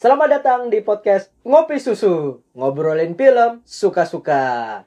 [0.00, 2.40] Selamat datang di podcast Ngopi Susu.
[2.56, 4.80] Ngobrolin film suka-suka.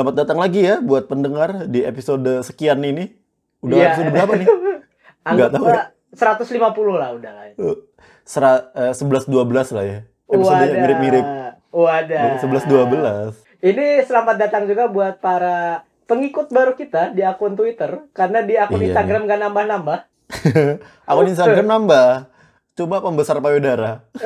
[0.00, 3.12] Selamat datang lagi ya buat pendengar di episode sekian ini.
[3.60, 3.86] Udah Iya.
[3.92, 4.48] episode berapa nih?
[5.28, 5.92] Anggap tahu ya.
[6.16, 7.44] 150 lah udah lah.
[7.52, 7.76] Eh,
[8.24, 9.98] Sera, eh, 11-12 lah ya.
[10.24, 10.80] Episodenya Wadah.
[10.88, 11.26] mirip-mirip.
[11.68, 12.40] Wadah.
[12.40, 13.44] 11-12.
[13.60, 18.80] Ini selamat datang juga buat para pengikut baru kita di akun Twitter karena di akun
[18.80, 19.98] Iya, Instagram gak nambah-nambah.
[21.12, 22.08] Akun Instagram nambah.
[22.80, 24.08] Coba pembesar payudara.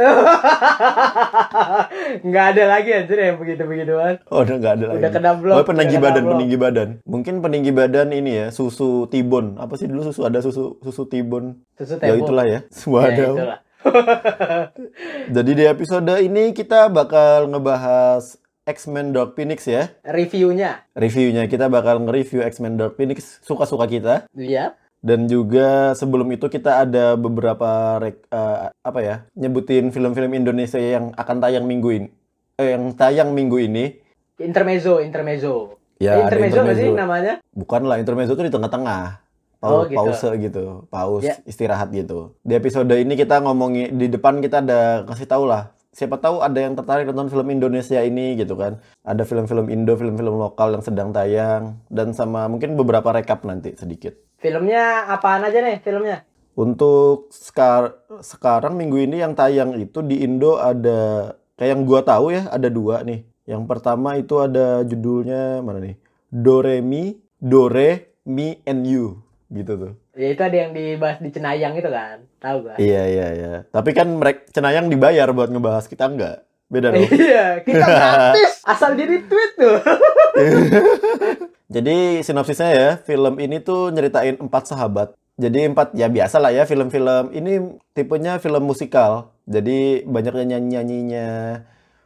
[2.23, 4.23] Nggak ada lagi anjir yang begitu-begituan.
[4.27, 4.99] Oh, udah nggak ada lagi.
[5.01, 6.33] Udah kena blok, Oh, peninggi badan, blok.
[6.33, 6.89] peninggi badan.
[7.03, 9.59] Mungkin peninggi badan ini ya, susu tibon.
[9.59, 11.59] Apa sih dulu susu ada susu susu tibon?
[11.75, 12.25] Susu Ya tempo.
[12.25, 12.61] itulah ya.
[12.63, 13.35] Ya, Waduh.
[13.35, 13.59] itulah.
[15.37, 19.93] Jadi di episode ini kita bakal ngebahas X-Men Dark Phoenix ya.
[20.01, 20.89] Reviewnya.
[20.95, 24.79] reviewnya kita bakal nge-review X-Men Dark Phoenix suka-suka kita Iya.
[25.05, 27.69] Dan juga sebelum itu kita ada beberapa
[28.01, 32.09] rek- eh, apa ya nyebutin film-film Indonesia yang akan tayang minggu ini
[32.57, 34.01] eh, yang tayang minggu ini
[34.35, 35.77] Intermezzo, intermezzo.
[35.97, 37.33] ya ada intermezzo nggak sih intermezzo namanya?
[37.53, 39.23] bukan lah intermezzo itu di tengah-tengah
[39.61, 39.97] Oh, Pau- gitu.
[39.97, 41.35] pause gitu pause Ya.
[41.45, 46.19] istirahat gitu di episode ini kita ngomongin di depan kita ada kasih tahu lah siapa
[46.19, 50.75] tahu ada yang tertarik nonton film Indonesia ini gitu kan ada film-film Indo film-film lokal
[50.75, 54.13] yang sedang tayang dan sama mungkin beberapa rekap nanti sedikit
[54.45, 56.21] Filmnya apaan aja nih filmnya?
[56.53, 62.29] Untuk sekar- sekarang minggu ini yang tayang itu di Indo ada kayak yang gua tahu
[62.29, 63.25] ya ada dua nih.
[63.49, 65.97] Yang pertama itu ada judulnya mana nih?
[66.29, 69.93] Do Re Mi, Do Re Mi and You gitu tuh.
[70.13, 72.29] Ya itu ada yang dibahas di Cenayang itu kan.
[72.37, 72.77] Tahu gak?
[72.77, 73.53] Iya iya iya.
[73.65, 76.45] Tapi kan mereka Cenayang dibayar buat ngebahas kita enggak.
[76.69, 77.01] Beda dong.
[77.09, 78.61] Iya, kita gratis.
[78.61, 79.79] Asal di retweet tuh.
[81.75, 85.19] Jadi sinopsisnya ya, film ini tuh nyeritain empat sahabat.
[85.35, 89.35] Jadi empat ya biasa lah ya film-film ini tipenya film musikal.
[89.51, 91.29] Jadi banyaknya nyanyi-nyanyinya.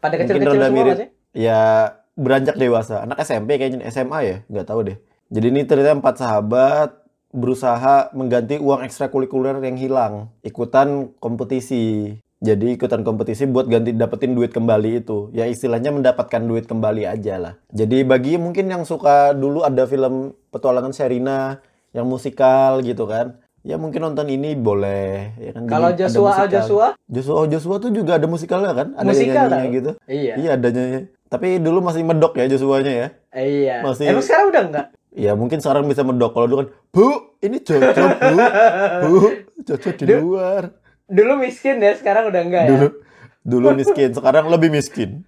[0.01, 0.97] Pada kecil-kecil semua mirip.
[0.97, 1.09] sih?
[1.37, 1.61] Ya
[2.17, 3.05] beranjak dewasa.
[3.05, 4.97] Anak SMP kayaknya SMA ya, nggak tahu deh.
[5.29, 6.91] Jadi ini cerita empat sahabat
[7.29, 10.33] berusaha mengganti uang ekstrakurikuler yang hilang.
[10.41, 12.17] Ikutan kompetisi.
[12.39, 15.27] Jadi ikutan kompetisi buat ganti dapetin duit kembali itu.
[15.35, 17.55] Ya istilahnya mendapatkan duit kembali aja lah.
[17.69, 21.59] Jadi bagi mungkin yang suka dulu ada film Petualangan Sherina
[21.91, 23.43] yang musikal gitu kan.
[23.67, 25.35] Ya mungkin nonton ini boleh.
[25.37, 26.49] Ya kan, Kalau Jadi ada Joshua musikal.
[26.49, 28.89] Joshua, Joshua Joshua tuh juga ada musikalnya kan?
[28.95, 29.91] Ada Musikal nyanyinya gitu.
[30.07, 30.35] iya.
[30.39, 31.01] Iya adanya.
[31.29, 33.09] Tapi dulu masih medok ya Joshua-nya ya.
[33.35, 33.77] Iya.
[33.83, 34.87] Masih- Emang sekarang udah enggak?
[35.11, 36.33] Ya mungkin sekarang bisa medok.
[36.33, 37.07] Kalau dulu kan, Bu,
[37.43, 37.83] ini Jojo,
[38.15, 38.37] Bu.
[39.03, 39.17] Bu,
[39.67, 40.63] Jojo di luar.
[41.09, 42.71] Dulu miskin ya, sekarang udah enggak ya.
[42.77, 42.89] Dulu
[43.49, 45.25] dulu miskin, sekarang lebih miskin.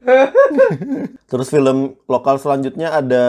[1.31, 3.25] Terus film lokal selanjutnya ada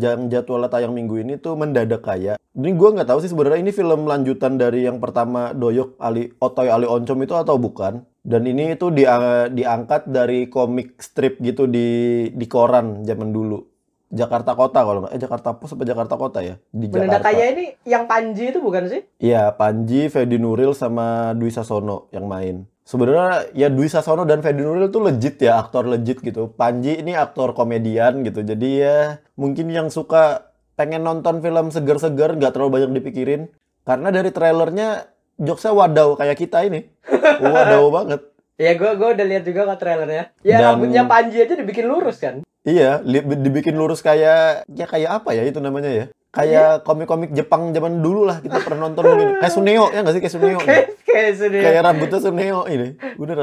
[0.00, 2.40] yang jadwalnya tayang minggu ini tuh Mendadak Kaya.
[2.56, 6.72] Ini gua nggak tahu sih sebenarnya ini film lanjutan dari yang pertama Doyok Ali Otoy
[6.72, 8.02] Ali Oncom itu atau bukan.
[8.20, 13.69] Dan ini itu dia- diangkat dari komik strip gitu di di koran zaman dulu.
[14.10, 16.58] Jakarta Kota kalau nggak, eh Jakarta Pos apa Jakarta Kota ya?
[16.74, 17.26] Di Mendadak Jakarta.
[17.30, 19.06] kaya ini yang Panji itu bukan sih?
[19.22, 22.66] Iya, Panji, Fedi Nuril sama Dwi Sasono yang main.
[22.82, 26.50] Sebenarnya ya Dwi Sasono dan Fedi Nuril tuh legit ya, aktor legit gitu.
[26.50, 28.42] Panji ini aktor komedian gitu.
[28.42, 33.46] Jadi ya mungkin yang suka pengen nonton film seger-seger nggak terlalu banyak dipikirin.
[33.86, 35.06] Karena dari trailernya
[35.38, 36.90] jokesnya wadaw kayak kita ini.
[37.46, 38.20] Wadaw banget.
[38.60, 40.34] Ya gue gua udah lihat juga kok trailernya.
[40.42, 42.42] Ya Dan- rambutnya Panji aja dibikin lurus kan.
[42.60, 43.00] Iya,
[43.40, 46.04] dibikin lurus kayak ya kayak apa ya itu namanya ya?
[46.30, 49.28] Kayak komik-komik Jepang zaman dulu lah kita pernah nonton mungkin.
[49.42, 50.58] Kayak Suneo ya nggak sih kayak Suneo?
[50.62, 51.62] Kayak kayak sedih.
[51.66, 52.88] kayak rambutnya Suneo ini.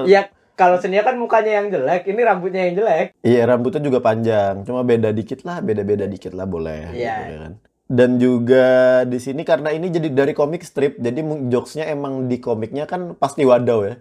[0.08, 3.14] Ya kalau senia kan mukanya yang jelek, ini rambutnya yang jelek.
[3.22, 4.66] Iya, rambutnya juga panjang.
[4.66, 6.98] Cuma beda dikit lah, beda-beda dikit lah boleh.
[6.98, 7.16] Iya.
[7.22, 7.54] gitu kan.
[7.88, 8.66] Dan juga
[9.06, 13.46] di sini karena ini jadi dari komik strip, jadi jokesnya emang di komiknya kan pasti
[13.46, 13.96] wadaw ya.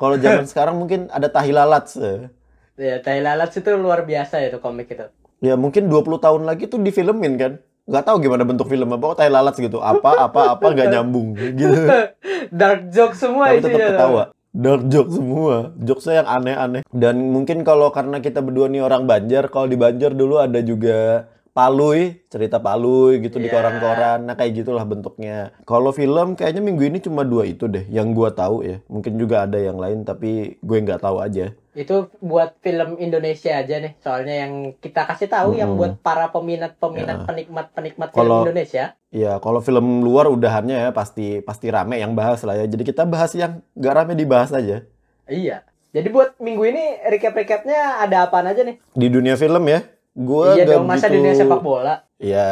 [0.00, 1.92] Kalau zaman sekarang mungkin ada tahi lalat.
[1.92, 2.32] se.
[2.78, 5.10] Ya, Tai Lalat itu luar biasa ya itu komik itu.
[5.42, 7.52] Ya mungkin 20 tahun lagi tuh difilmin kan.
[7.88, 9.82] Nggak tahu gimana bentuk film apa, oh, tahi lalat gitu.
[9.82, 11.74] Apa, apa, apa nggak nyambung gitu.
[12.54, 14.22] Dark joke semua Tapi tetap ketawa.
[14.52, 15.72] Dark joke semua.
[15.80, 16.82] Jokesnya yang aneh-aneh.
[16.92, 21.26] Dan mungkin kalau karena kita berdua nih orang Banjar, kalau di Banjar dulu ada juga
[21.56, 23.58] Paluy, cerita Paluy gitu di Iya.
[23.58, 24.30] koran-koran.
[24.30, 25.50] Nah, kayak gitulah bentuknya.
[25.66, 28.78] Kalau film kayaknya minggu ini cuma dua itu deh yang gua tahu ya.
[28.86, 31.50] Mungkin juga ada yang lain tapi gue nggak tahu aja.
[31.78, 33.94] Itu buat film Indonesia aja nih.
[33.98, 35.78] Soalnya yang kita kasih tahu yang Mm-mm.
[35.78, 37.24] buat para peminat-peminat Ya.
[37.24, 38.84] penikmat-penikmat film Kalau- Indonesia.
[39.08, 42.66] Ya, kalau film luar udahannya ya pasti pasti rame yang bahas lah ya.
[42.66, 44.82] Jadi kita bahas yang nggak rame dibahas aja.
[45.24, 45.62] Iya.
[45.88, 48.76] Jadi buat minggu ini recap-recapnya ada apaan aja nih?
[48.90, 49.80] Di dunia film ya,
[50.12, 51.94] gua iya dong, masa begitu- dunia sepak bola.
[52.18, 52.48] Ya,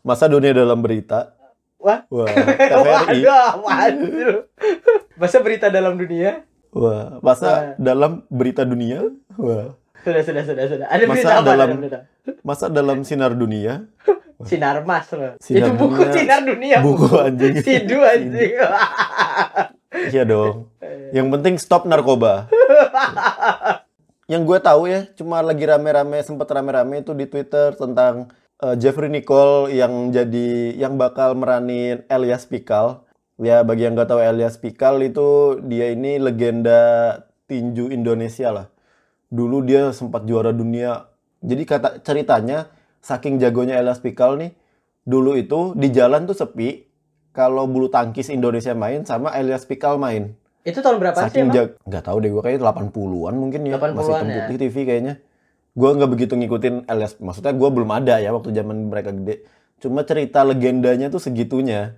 [0.00, 1.36] masa dunia dalam berita.
[1.78, 2.02] Wah.
[2.08, 3.24] Wah, TVRI.
[3.64, 4.44] Waduh?
[5.14, 6.42] Masa berita dalam dunia?
[6.70, 9.10] Wah, masa dalam berita dunia?
[9.34, 10.86] Wah, Sudah, sudah, sudah, sudah.
[10.86, 11.44] Ada Masa berita apa?
[11.44, 11.98] dalam- berita?
[12.40, 13.84] masa dalam sinar dunia?
[14.48, 15.36] Sinar Mas loh.
[15.36, 16.14] Sinar Itu buku Dunia.
[16.16, 16.78] Sinar Dunia.
[16.80, 17.54] Buku anjing.
[17.66, 18.56] Sidu anjing.
[20.08, 20.72] Iya dong.
[21.12, 22.48] Yang penting stop narkoba.
[24.24, 28.30] Yang gue tahu ya, cuma lagi rame-rame, sempet rame-rame itu di Twitter tentang
[28.62, 33.02] eh, Jeffrey Nicole yang jadi, yang bakal meranin Elias Pikal.
[33.40, 36.80] Ya, bagi yang nggak tahu Elias Pikal itu dia ini legenda
[37.48, 38.66] tinju Indonesia lah.
[39.32, 41.08] Dulu dia sempat juara dunia.
[41.40, 42.68] Jadi kata ceritanya,
[43.00, 44.52] saking jagonya Elias Pikal nih,
[45.08, 46.84] dulu itu di jalan tuh sepi.
[47.32, 50.36] Kalau bulu tangkis Indonesia main sama Elias Pikal main.
[50.60, 51.56] Itu tahun berapa sih Saking emang?
[51.56, 54.60] jag nggak tahu deh gue kayaknya 80-an mungkin ya 80-an masih hitam ya.
[54.60, 55.14] TV kayaknya.
[55.72, 59.48] Gue nggak begitu ngikutin Elias, maksudnya gue belum ada ya waktu zaman mereka gede.
[59.80, 61.96] Cuma cerita legendanya tuh segitunya.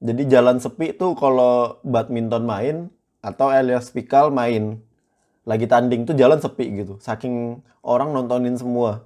[0.00, 2.76] Jadi jalan sepi tuh kalau badminton main
[3.20, 4.80] atau Elias Pikal main
[5.44, 6.96] lagi tanding tuh jalan sepi gitu.
[6.98, 9.04] Saking orang nontonin semua.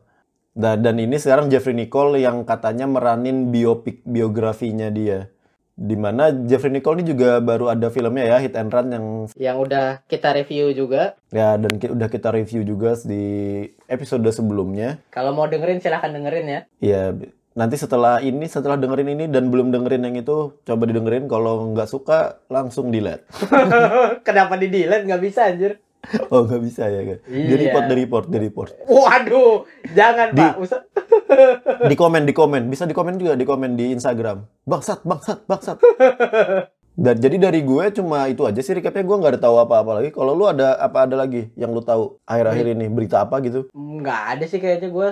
[0.54, 5.26] Da- Dan ini sekarang Jeffrey Nicole yang katanya meranin biopik biografinya dia.
[5.74, 9.56] Di mana Jeffrey Nicole ini juga baru ada filmnya ya Hit and Run yang Yang
[9.60, 11.18] udah kita review juga.
[11.28, 13.24] ya dan ki- udah kita review juga di
[13.84, 15.02] episode sebelumnya.
[15.10, 16.60] Kalau mau dengerin silahkan dengerin ya.
[16.78, 21.24] Ya b- nanti setelah ini setelah dengerin ini dan belum dengerin yang itu coba didengerin
[21.24, 23.22] kalau nggak suka langsung delete.
[24.26, 25.78] Kenapa di delete nggak bisa anjir?
[26.28, 27.18] Oh nggak bisa ya kan?
[27.24, 27.56] Di Iya.
[27.58, 28.70] report, di report, di report.
[28.84, 30.54] Waduh, jangan Di- Pak.
[30.58, 30.80] Usah.
[31.90, 32.68] Di komen, di komen.
[32.68, 34.46] Bisa di komen juga, di komen di Instagram.
[34.62, 35.78] Bangsat, bangsat, bangsat.
[36.94, 40.14] Dan jadi dari gue cuma itu aja sih recapnya gue nggak ada tahu apa-apa lagi.
[40.14, 43.66] Kalau lu ada apa ada lagi yang lu tahu akhir-akhir ini berita apa gitu?
[43.74, 45.08] Nggak ada sih kayaknya gue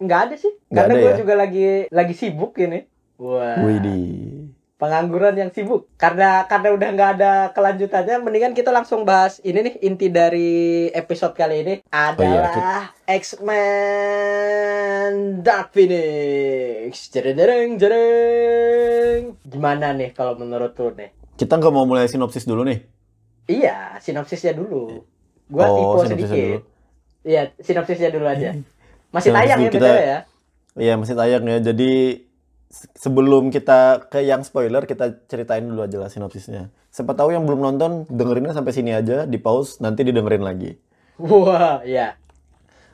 [0.00, 0.52] nggak ada sih.
[0.72, 1.18] Nggak Karena ada gue ya?
[1.20, 2.88] juga lagi lagi sibuk ini.
[3.20, 3.60] Wah.
[3.60, 4.49] Widih.
[4.80, 5.92] Pengangguran yang sibuk.
[6.00, 11.36] Karena karena udah nggak ada kelanjutannya, mendingan kita langsung bahas ini nih inti dari episode
[11.36, 12.96] kali ini iya, adalah
[14.00, 15.12] X-Men
[15.44, 17.12] Dark Phoenix.
[17.12, 19.36] Jereng jereng.
[19.44, 21.12] Gimana nih kalau menurut lu nih?
[21.36, 22.80] Kita nggak mau mulai sinopsis dulu nih.
[23.52, 25.04] Iya, sinopsisnya dulu.
[25.52, 26.60] Gua Oh, tipe sinopsisnya sedikit.
[27.20, 28.56] Iya, sinopsisnya dulu aja.
[29.12, 30.18] Masih Sinopsis tayang ya kita- ya.
[30.78, 31.58] Iya masih tayang ya.
[31.58, 31.92] Jadi
[32.70, 36.70] sebelum kita ke yang spoiler kita ceritain dulu aja lah sinopsisnya.
[36.94, 40.78] Siapa tahu yang belum nonton dengerinnya sampai sini aja, di pause nanti didengerin lagi.
[41.18, 42.14] Wah, iya.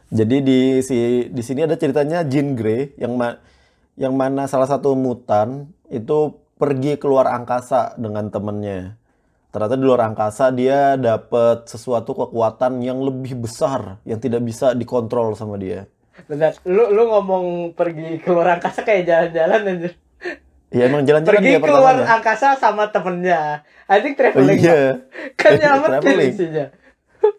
[0.09, 3.39] Jadi di si di sini ada ceritanya Jean Grey yang ma-
[3.99, 8.97] yang mana salah satu mutan itu pergi keluar angkasa dengan temennya.
[9.51, 15.33] Ternyata di luar angkasa dia dapat sesuatu kekuatan yang lebih besar yang tidak bisa dikontrol
[15.33, 15.89] sama dia.
[16.25, 19.93] Bentar, lu lu ngomong pergi keluar angkasa kayak jalan-jalan anjir.
[20.67, 22.15] Ya emang jalan-jalan Pergi dia keluar pertamanya.
[22.17, 23.41] angkasa sama temennya.
[23.87, 24.59] Anjing Oh, traveling.
[24.59, 24.81] iya.
[24.99, 25.37] Pak.
[25.39, 25.53] Kan
[26.03, 26.31] Traveling.
[26.33, 26.67] isinya.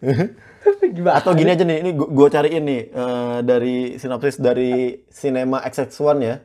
[0.96, 1.16] Gimana?
[1.16, 6.36] Atau gini aja nih, ini gue cariin nih eh, dari sinopsis dari Cinema XX1 ya.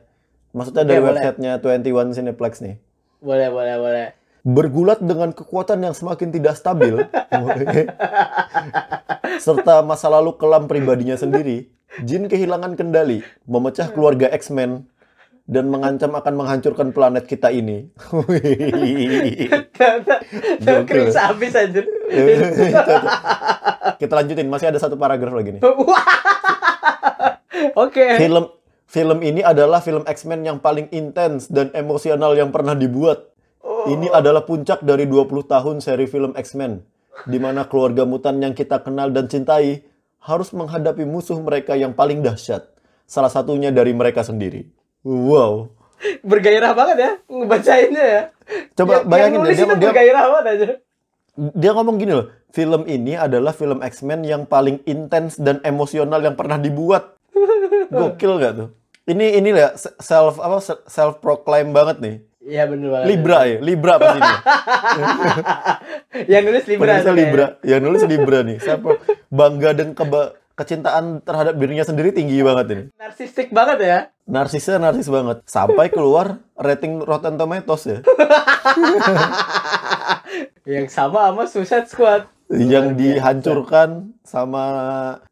[0.51, 1.11] Maksudnya Oke, dari boleh.
[1.17, 2.75] websitenya 21 Cineplex nih.
[3.19, 4.07] Boleh, boleh, boleh.
[4.43, 6.99] Bergulat dengan kekuatan yang semakin tidak stabil,
[9.39, 11.71] serta masa lalu kelam pribadinya sendiri,
[12.01, 14.89] Jin kehilangan kendali, memecah keluarga X-Men,
[15.43, 17.91] dan mengancam akan menghancurkan planet kita ini.
[20.87, 21.85] Kering habis anjir.
[24.01, 25.61] Kita lanjutin, masih ada satu paragraf lagi nih.
[27.83, 28.17] Oke.
[28.17, 28.47] Film
[28.87, 33.35] film ini adalah film X-Men yang paling intens dan emosional yang pernah dibuat.
[33.83, 36.79] Ini adalah puncak dari 20 tahun seri film X-Men,
[37.27, 39.83] di mana keluarga mutan yang kita kenal dan cintai
[40.23, 42.63] harus menghadapi musuh mereka yang paling dahsyat.
[43.03, 44.71] Salah satunya dari mereka sendiri.
[45.03, 45.75] Wow.
[46.29, 48.21] Bergairah banget ya ngebacainnya ya.
[48.73, 50.67] Coba Yang- bayangin yang dia, dia, bergairah banget aja.
[51.33, 56.37] dia ngomong gini loh, film ini adalah film X-Men yang paling intens dan emosional yang
[56.37, 57.17] pernah dibuat.
[57.91, 58.69] Gokil gak tuh?
[59.03, 62.15] Ini ini ya self apa self proclaim banget nih.
[62.43, 63.07] Iya bener banget.
[63.07, 64.35] Libra ya, Libra pasti ini.
[66.31, 66.83] yang nulis Libra.
[66.83, 68.57] Penulisnya Libra, ya nulis Libra nih.
[68.59, 68.99] Saya pro-
[69.33, 72.83] bangga dan keba kecintaan terhadap dirinya sendiri tinggi banget ini.
[72.93, 73.97] Narsistik banget ya.
[74.29, 75.41] Narsisnya narsis banget.
[75.49, 77.99] Sampai keluar rating Rotten Tomatoes ya.
[80.69, 82.29] Yang sama sama Suicide Squad.
[82.53, 83.01] yang Luar biasa.
[83.01, 83.89] dihancurkan
[84.21, 84.65] sama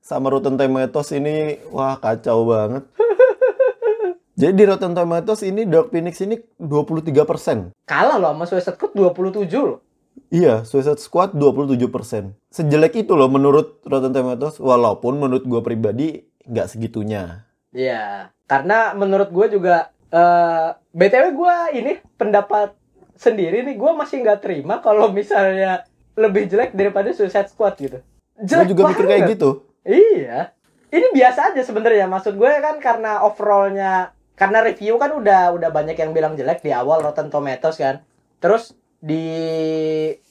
[0.02, 2.82] sama Rotten Tomatoes ini wah kacau banget.
[4.42, 7.78] Jadi di Rotten Tomatoes ini Dark Phoenix ini 23%.
[7.86, 9.86] Kalah loh sama Suicide Squad 27 loh.
[10.32, 12.36] Iya, Suicide Squad 27%.
[12.52, 17.48] Sejelek itu loh menurut Rotten Tomatoes, walaupun menurut gue pribadi nggak segitunya.
[17.76, 22.76] Iya, karena menurut gue juga eh btw gue ini pendapat
[23.16, 25.88] sendiri nih gue masih nggak terima kalau misalnya
[26.20, 28.04] lebih jelek daripada Suicide Squad gitu.
[28.36, 29.34] Gue juga mikir kayak banget.
[29.40, 29.50] gitu.
[29.88, 30.52] Iya,
[30.92, 32.06] ini biasa aja sebenarnya.
[32.12, 36.76] Maksud gue kan karena overallnya, karena review kan udah udah banyak yang bilang jelek di
[36.76, 38.04] awal Rotten Tomatoes kan.
[38.44, 39.26] Terus di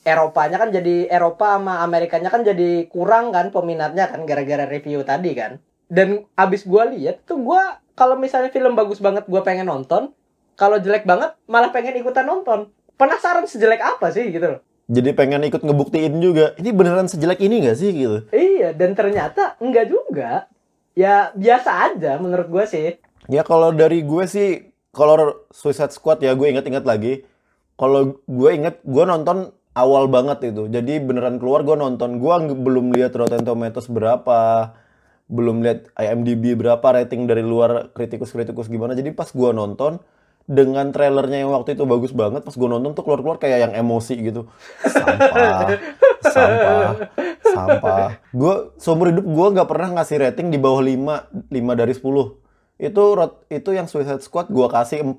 [0.06, 5.34] Eropanya kan jadi Eropa sama Amerikanya kan jadi kurang kan peminatnya kan gara-gara review tadi
[5.34, 5.58] kan.
[5.90, 7.62] Dan abis gue lihat tuh gue
[7.98, 10.14] kalau misalnya film bagus banget gue pengen nonton,
[10.54, 12.70] kalau jelek banget malah pengen ikutan nonton.
[12.94, 14.60] Penasaran sejelek apa sih gitu loh.
[14.90, 18.18] Jadi pengen ikut ngebuktiin juga, ini beneran sejelek ini nggak sih gitu.
[18.34, 20.50] Iya, dan ternyata enggak juga.
[20.98, 22.88] Ya biasa aja menurut gue sih.
[23.30, 27.22] Ya kalau dari gue sih, kalau Suicide Squad ya gue inget-inget lagi.
[27.80, 30.68] Kalau gue inget, gue nonton awal banget itu.
[30.68, 32.20] Jadi beneran keluar gue nonton.
[32.20, 34.76] Gue belum lihat Rotten Tomatoes berapa,
[35.32, 38.92] belum lihat IMDb berapa rating dari luar kritikus-kritikus gimana.
[38.92, 39.96] Jadi pas gue nonton
[40.44, 44.18] dengan trailernya yang waktu itu bagus banget, pas gue nonton tuh keluar-keluar kayak yang emosi
[44.18, 44.50] gitu.
[44.84, 45.78] Sampah,
[46.20, 46.92] sampah,
[47.40, 48.18] sampah.
[48.34, 52.04] Gue seumur hidup gue nggak pernah ngasih rating di bawah 5, 5 dari 10
[52.80, 53.04] itu
[53.52, 55.12] itu yang Suicide Squad gua kasih 4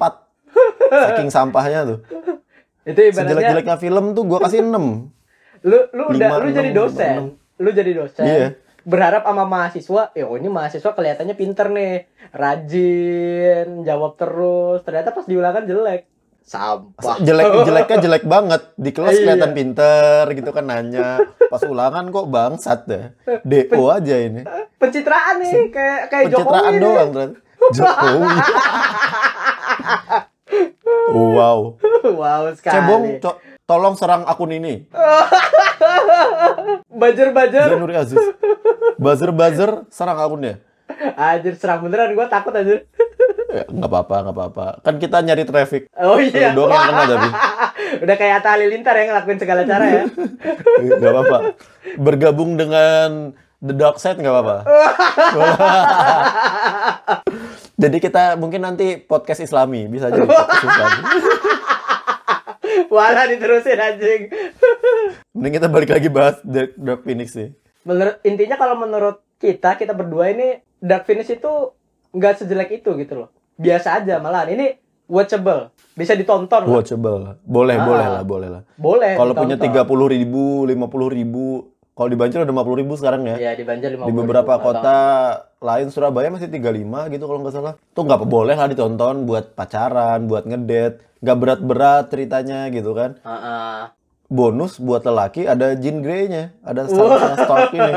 [0.89, 1.99] saking sampahnya tuh
[2.83, 4.71] Itu ibaratnya sejelek-jeleknya film tuh gua kasih 6
[5.61, 7.13] lu lu udah lu jadi enam, dosen.
[7.13, 7.27] enam.
[7.55, 8.25] Lu jadi dosen.
[8.25, 8.47] Iya.
[8.81, 14.81] Berharap sama mahasiswa, ya oh ini mahasiswa kelihatannya pinter nih, rajin, jawab terus.
[14.81, 16.09] Ternyata pas diulangan jelek.
[16.41, 17.21] Sampah.
[17.21, 19.21] jelek jeleknya jelek banget di kelas Iya.
[19.23, 23.13] kelihatan pinter gitu kan nanya pas ulangan kok bangsat deh
[23.45, 24.41] DO aja ini
[24.73, 26.41] Pencitraan nih kayak kayak Jokowi.
[26.41, 27.37] pencitraan doang ternyata
[27.77, 28.37] Jokowi
[31.11, 31.59] wow
[32.03, 32.73] wow sekali.
[32.73, 34.85] cebong co- tolong serang akun ini
[36.91, 37.67] Bajer-bajer.
[37.71, 38.19] Zanuri Aziz
[38.99, 39.31] buzzer
[39.89, 40.59] serang akunnya
[41.15, 42.85] Anjir serang beneran gua takut anjir.
[43.51, 44.65] Ya, nggak apa-apa, nggak apa-apa.
[44.79, 45.91] Kan kita nyari traffic.
[45.99, 46.55] Oh iya.
[46.55, 47.29] Lu doang yang kena tapi.
[48.07, 50.03] Udah kayak Atta Halilintar ya ngelakuin segala cara ya.
[50.79, 51.37] Nggak apa-apa.
[51.99, 54.57] Bergabung dengan The Dark Side nggak apa-apa.
[57.75, 61.01] Jadi kita mungkin nanti podcast Islami bisa jadi podcast Islami.
[62.93, 64.21] Walah diterusin anjing.
[65.35, 67.51] Mending kita balik lagi bahas Dark, Dark Phoenix sih.
[67.81, 71.71] Menurut intinya kalau menurut kita kita berdua ini Dark Phoenix itu
[72.11, 73.29] nggak sejelek itu gitu loh.
[73.55, 74.51] Biasa aja malahan.
[74.51, 74.75] Ini
[75.07, 76.63] watchable, bisa ditonton.
[76.63, 76.69] lah.
[76.69, 77.39] Watchable.
[77.41, 77.83] Boleh, Ah.
[77.83, 78.61] boleh lah, boleh lah.
[78.75, 79.15] Boleh.
[79.15, 79.87] Kalau punya ditonton.
[79.87, 83.35] 30 ribu, 50 ribu, kalau di Banjar udah 50 ribu sekarang ya.
[83.37, 84.97] Iya di Banjar 50 Di beberapa kota
[85.59, 87.73] lain Surabaya masih 35 gitu kalau nggak salah.
[87.91, 91.03] Tuh nggak boleh lah ditonton buat pacaran, buat ngedate.
[91.19, 93.19] Nggak berat-berat ceritanya gitu kan.
[94.31, 97.91] Bonus buat lelaki ada Jean Grey-nya, ada Sansa Stark ini.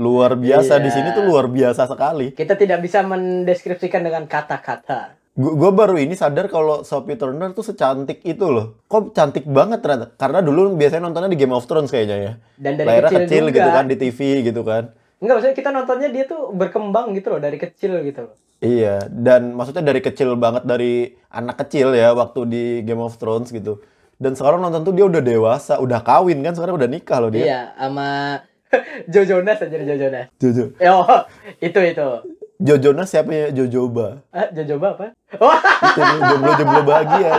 [0.00, 0.96] Luar biasa di Iya.
[0.96, 2.32] sini tuh luar biasa sekali.
[2.32, 5.17] Kita tidak bisa mendeskripsikan dengan kata-kata.
[5.38, 8.82] Gue baru ini sadar kalau Sophie Turner tuh secantik itu loh.
[8.90, 10.10] Kok cantik banget ternyata.
[10.18, 12.32] Karena dulu biasanya nontonnya di Game of Thrones kayaknya ya.
[12.58, 13.54] Dan dari Layarnya kecil, kecil juga.
[13.54, 14.84] gitu kan di TV gitu kan.
[15.22, 18.34] Enggak maksudnya kita nontonnya dia tuh berkembang gitu loh dari kecil gitu loh.
[18.58, 23.54] Iya, dan maksudnya dari kecil banget dari anak kecil ya waktu di Game of Thrones
[23.54, 23.78] gitu.
[24.18, 27.46] Dan sekarang nonton tuh dia udah dewasa, udah kawin kan sekarang udah nikah loh dia.
[27.46, 28.42] Iya, sama
[29.14, 30.26] Joe Jonas aja Joe Jonas.
[30.42, 30.74] Jojo.
[30.82, 31.22] Oh,
[31.70, 32.08] itu itu.
[32.58, 33.46] Joe Jonas siapa ya?
[33.54, 34.26] Jojoba.
[34.34, 35.06] Ah, Jojoba apa?
[35.38, 37.30] Oh, Itu nih, jomblo-jomblo bahagia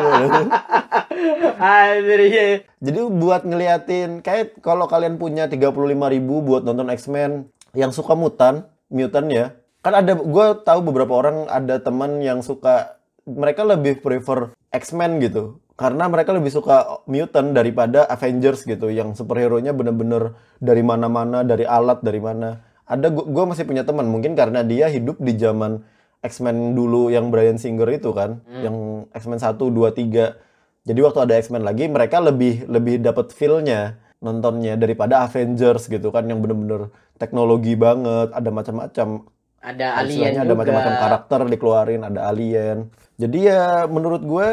[1.60, 2.46] anjir iya.
[2.80, 5.76] Jadi buat ngeliatin kayak kalau kalian punya 35.000
[6.16, 9.60] ribu buat nonton X-Men yang suka mutan, mutant ya.
[9.84, 15.60] Kan ada gue tahu beberapa orang ada teman yang suka mereka lebih prefer X-Men gitu.
[15.80, 22.04] Karena mereka lebih suka mutant daripada Avengers gitu yang superhero-nya bener-bener dari mana-mana, dari alat,
[22.04, 22.60] dari mana.
[22.90, 25.86] Ada gue masih punya teman mungkin karena dia hidup di zaman
[26.26, 30.36] X-Men dulu yang Bryan Singer itu kan, yang X-Men 1 2 3.
[30.90, 36.28] Jadi waktu ada X-Men lagi mereka lebih lebih dapat feel-nya nontonnya daripada Avengers gitu kan
[36.28, 39.08] yang bener-bener teknologi banget, ada macam-macam.
[39.60, 40.44] Ada alien juga.
[40.44, 42.90] ada macam-macam karakter dikeluarin, ada alien.
[43.20, 44.50] Jadi ya menurut gue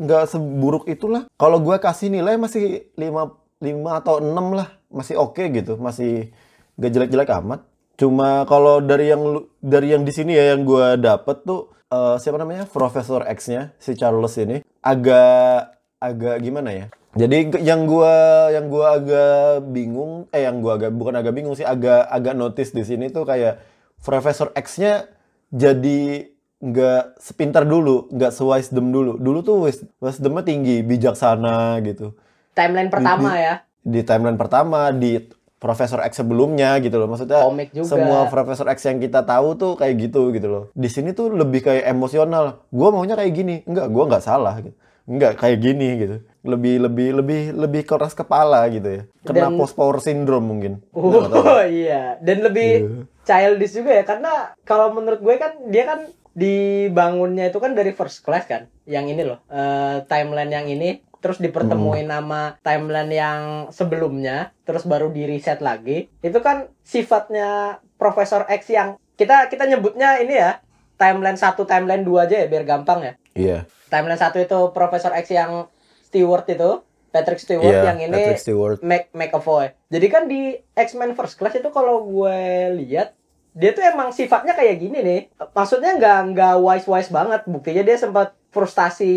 [0.00, 1.28] nggak seburuk itulah.
[1.36, 6.32] Kalau gue kasih nilai masih 5 5 atau 6 lah, masih oke gitu, masih
[6.80, 7.60] gak jelek-jelek amat.
[8.00, 12.40] Cuma kalau dari yang dari yang di sini ya yang gua dapet tuh eh, siapa
[12.40, 16.86] namanya Profesor X-nya si Charles ini agak agak gimana ya?
[17.12, 18.14] Jadi yang gua
[18.48, 22.72] yang gua agak bingung eh yang gua agak bukan agak bingung sih agak agak notice
[22.72, 23.60] di sini tuh kayak
[24.00, 25.04] Profesor X-nya
[25.52, 26.24] jadi
[26.60, 29.16] nggak sepintar dulu, nggak sewisdom dulu.
[29.16, 32.12] Dulu tuh wis- wisdomnya tinggi, bijaksana gitu
[32.52, 33.54] Timeline pertama ya.
[33.80, 35.16] di timeline pertama di
[35.60, 37.04] Profesor X sebelumnya gitu loh.
[37.06, 37.84] Maksudnya Komik juga.
[37.86, 40.64] semua Profesor X yang kita tahu tuh kayak gitu gitu loh.
[40.72, 42.64] Di sini tuh lebih kayak emosional.
[42.66, 43.54] Gue maunya kayak gini.
[43.64, 44.72] Enggak gue nggak salah gitu.
[45.04, 46.16] Enggak kayak gini gitu.
[46.40, 49.02] Lebih lebih lebih lebih keras kepala gitu ya.
[49.20, 50.72] Kena Dan- post power syndrome mungkin.
[50.90, 51.20] Oh
[51.68, 52.88] iya, dan lebih Iya.
[53.22, 54.04] childish juga ya.
[54.04, 56.00] Karena kalau menurut gue kan dia kan
[56.32, 58.72] dibangunnya itu kan dari first class kan.
[58.84, 62.14] Yang ini loh, eh, timeline yang ini terus dipertemuin Hmm.
[62.16, 66.08] nama timeline yang sebelumnya, terus baru di reset lagi.
[66.20, 70.64] Itu kan sifatnya Profesor X yang kita kita nyebutnya ini ya,
[70.96, 73.12] timeline 1, timeline 2 aja ya biar gampang ya.
[73.30, 75.68] iya Timeline 1 itu Profesor X yang
[76.02, 79.70] Stewart itu, Patrick Stewart iya yang ini Patrick Stewart Mac McAvoy.
[79.86, 82.38] Jadi kan di X-Men First Class itu kalau gue
[82.80, 83.14] lihat
[83.50, 85.20] dia tuh emang sifatnya kayak gini nih.
[85.50, 87.42] Maksudnya nggak nggak wise wise banget.
[87.50, 89.14] Buktinya dia sempat frustasi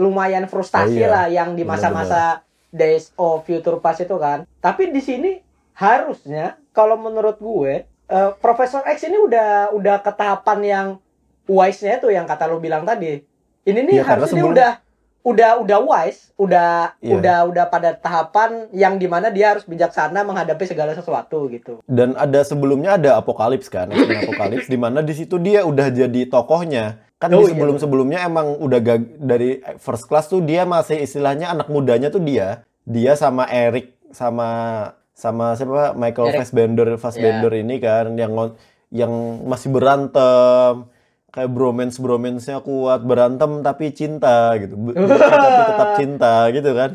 [0.00, 1.08] lumayan frustasi Oh, iya.
[1.08, 4.48] lah yang di masa-masa Days of Future Past itu kan.
[4.58, 5.36] Tapi di sini
[5.74, 10.86] harusnya kalau menurut gue eh, Profesor X ini udah udah ke tahapan yang
[11.44, 13.20] wise-nya itu yang kata lu bilang tadi.
[13.60, 14.72] Ini nih karena harusnya dia sebelum- udah
[15.20, 17.12] udah udah wise, udah Iya.
[17.12, 21.84] udah udah pada tahapan yang di mana dia harus bijaksana menghadapi segala sesuatu gitu.
[21.84, 27.04] dan ada sebelumnya ada Apokalips kan Apokalips di mana di situ dia udah jadi tokohnya
[27.20, 30.98] kan Oh, di iya, sebelum sebelumnya emang udah gag- dari first class tuh dia masih
[30.98, 34.48] istilahnya anak mudanya tuh dia dia sama Eric sama
[35.12, 36.38] sama siapa Michael Eric.
[36.40, 38.32] Fassbender Fassbender ini kan yang
[38.90, 39.12] yang
[39.44, 40.88] masih berantem
[41.28, 46.90] kayak bromance bromance nya kuat berantem tapi cinta gitu tapi tetap cinta gitu kan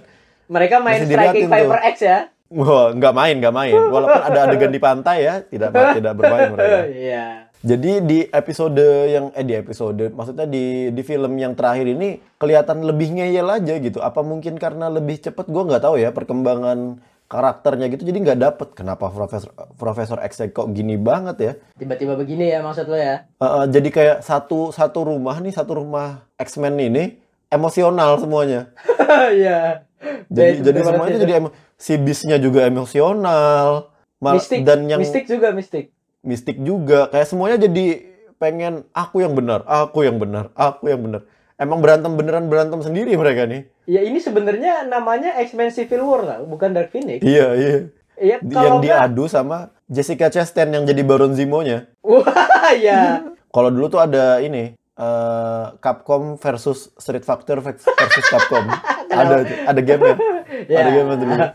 [0.46, 1.50] Mereka main Masih Striking.
[1.50, 2.20] Viper X ya.
[2.48, 3.74] Wah, nggak main, nggak main.
[3.74, 6.78] Walaupun ada adegan di pantai ya, tidak tidak bermain mereka.
[6.86, 7.45] Iya.
[7.62, 12.84] Jadi di episode yang eh di episode, maksudnya di di film yang terakhir ini kelihatan
[12.84, 14.00] lebih ngeyel aja gitu.
[14.00, 15.46] Apa mungkin karena lebih cepet?
[15.48, 18.06] Gue nggak tahu ya perkembangan karakternya gitu.
[18.06, 21.54] Jadi nggak dapet kenapa Profesor Profesor X kok gini banget ya.
[21.74, 23.26] Tiba-tiba begini ya maksud lo ya.
[23.26, 27.18] Eh, eh, jadi kayak satu satu rumah nih, satu rumah X-Men ini
[27.50, 28.70] emosional semuanya.
[29.06, 29.86] Iya.
[30.28, 33.94] Jadi Ya, itu jadi semuanya tuh jadi emo- si bisnya juga emosional.
[34.18, 35.95] Mal- mistik dan yang mistik juga mistik.
[36.26, 38.02] Mistik juga kayak semuanya jadi
[38.36, 41.22] pengen aku yang benar, aku yang benar, aku yang benar.
[41.56, 43.64] Emang berantem beneran berantem sendiri mereka nih.
[43.86, 47.24] Ya ini sebenarnya namanya X-Men Civil War lah, bukan Dark Phoenix.
[47.24, 47.76] Iya, iya.
[48.16, 51.88] Iya Di- kalau yang diadu sama Jessica Chastain yang jadi Baron Zemo-nya.
[52.02, 53.24] Wah, ya.
[53.56, 57.88] Kalau dulu tuh ada ini eh, Capcom versus Street Fighter versus
[58.28, 58.68] Capcom.
[59.12, 59.36] ada
[59.66, 60.16] ada game-nya.
[60.66, 60.88] Ya.
[60.88, 61.10] Ada game.
[61.12, 61.52] Enggak.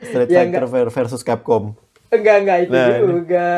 [0.00, 1.76] Street Ya, Fighter ver- versus Capcom.
[2.10, 2.98] Enggak, enggak itu Nah, ini.
[3.06, 3.48] juga.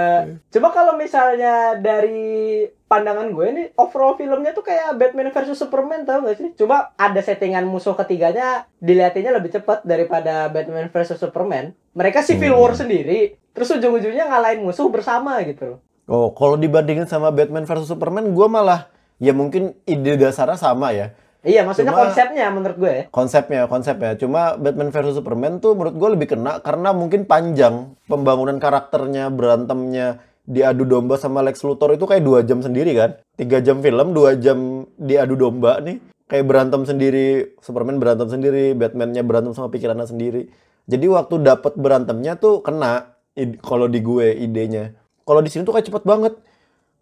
[0.53, 6.21] Cuma kalau misalnya dari pandangan gue nih, overall filmnya tuh kayak Batman versus Superman tau
[6.21, 6.49] gak sih?
[6.61, 11.73] Cuma ada settingan musuh ketiganya dilihatinnya lebih cepat daripada Batman versus Superman.
[11.97, 12.61] Mereka Civil Hmm.
[12.61, 15.81] War sendiri, terus ujung-ujungnya ngalahin musuh bersama gitu.
[16.05, 18.81] Oh, kalau dibandingin sama Batman versus Superman, gua malah
[19.17, 21.17] ya mungkin ide dasarnya sama ya.
[21.42, 22.96] Iya, maksudnya Cuma- konsepnya menurut gue.
[23.11, 24.14] konsepnya konsepnya.
[24.14, 30.22] Cuma Batman versus Superman tuh menurut gue lebih kena karena mungkin panjang pembangunan karakternya berantemnya
[30.42, 33.18] diadu domba sama Lex Luthor itu kayak dua jam sendiri kan?
[33.35, 35.98] Tiga jam film dua jam diadu domba nih.
[36.31, 40.46] Kayak berantem sendiri Superman berantem sendiri Batman-nya berantem sama pikirannya sendiri.
[40.87, 43.18] Jadi waktu dapet berantemnya tuh kena
[43.61, 44.94] kalau di gue idenya.
[45.26, 46.35] Kalau di sini tuh kayak cepet banget.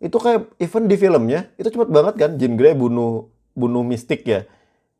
[0.01, 2.41] Itu kayak even di filmnya itu cepet banget kan?
[2.41, 4.45] Jean Grey bunuh bunuh mistik ya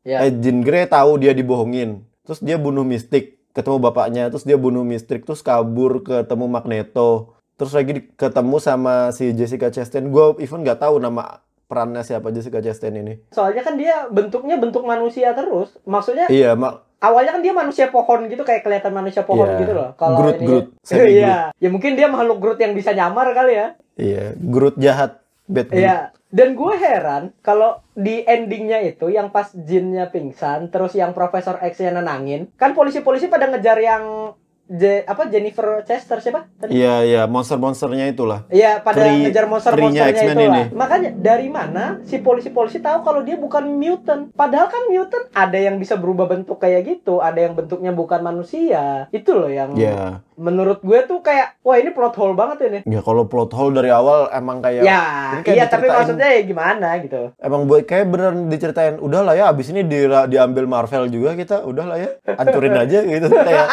[0.01, 0.25] Ya.
[0.25, 2.01] Eh, Jean Grey tahu dia dibohongin.
[2.25, 7.37] Terus dia bunuh Mystic, ketemu bapaknya, terus dia bunuh Mystic, terus kabur ketemu Magneto.
[7.53, 10.09] Terus lagi ketemu sama si Jessica Chastain.
[10.09, 13.21] Gue even nggak tahu nama perannya siapa Jessica Chastain ini.
[13.29, 15.77] Soalnya kan dia bentuknya bentuk manusia terus.
[15.85, 19.59] Maksudnya Iya, mak awalnya kan dia manusia pohon gitu kayak kelihatan manusia pohon Iya.
[19.61, 19.89] gitu loh.
[19.97, 21.53] Kalau Groot, ini Groot, semi Iya.
[21.61, 23.67] Ya mungkin dia makhluk Groot yang bisa nyamar kali ya.
[24.01, 25.77] iya, Groot jahat, bad Groot.
[25.77, 25.97] Iya.
[26.31, 31.91] Dan gue heran kalau di endingnya itu yang pas Jinnya pingsan, terus yang Profesor X-nya
[31.91, 34.31] nenangin, kan polisi-polisi pada ngejar yang
[34.71, 36.47] Je- apa Jennifer Chester siapa?
[36.63, 38.47] Iya, iya, monster-monsternya itulah.
[38.47, 40.47] Iya, pada Kri- ngejar monster-monsternya X-Men itu lah.
[40.47, 40.63] ini.
[40.71, 44.31] Makanya dari mana si polisi-polisi tahu kalau dia bukan mutant?
[44.31, 49.11] Padahal kan mutant ada yang bisa berubah bentuk kayak gitu, ada yang bentuknya bukan manusia.
[49.11, 52.79] Itu loh yang Ya, menurut gue tuh kayak wah ini plot hole banget ini.
[52.87, 55.03] ya kalau plot hole dari awal emang kayak Ya,
[55.41, 57.35] kayak iya tapi maksudnya ya gimana gitu.
[57.37, 61.97] Emang buat kayak beneran diceritain udahlah ya abis ini di, diambil Marvel juga kita udahlah
[61.97, 63.67] ya hancurin aja gitu kayak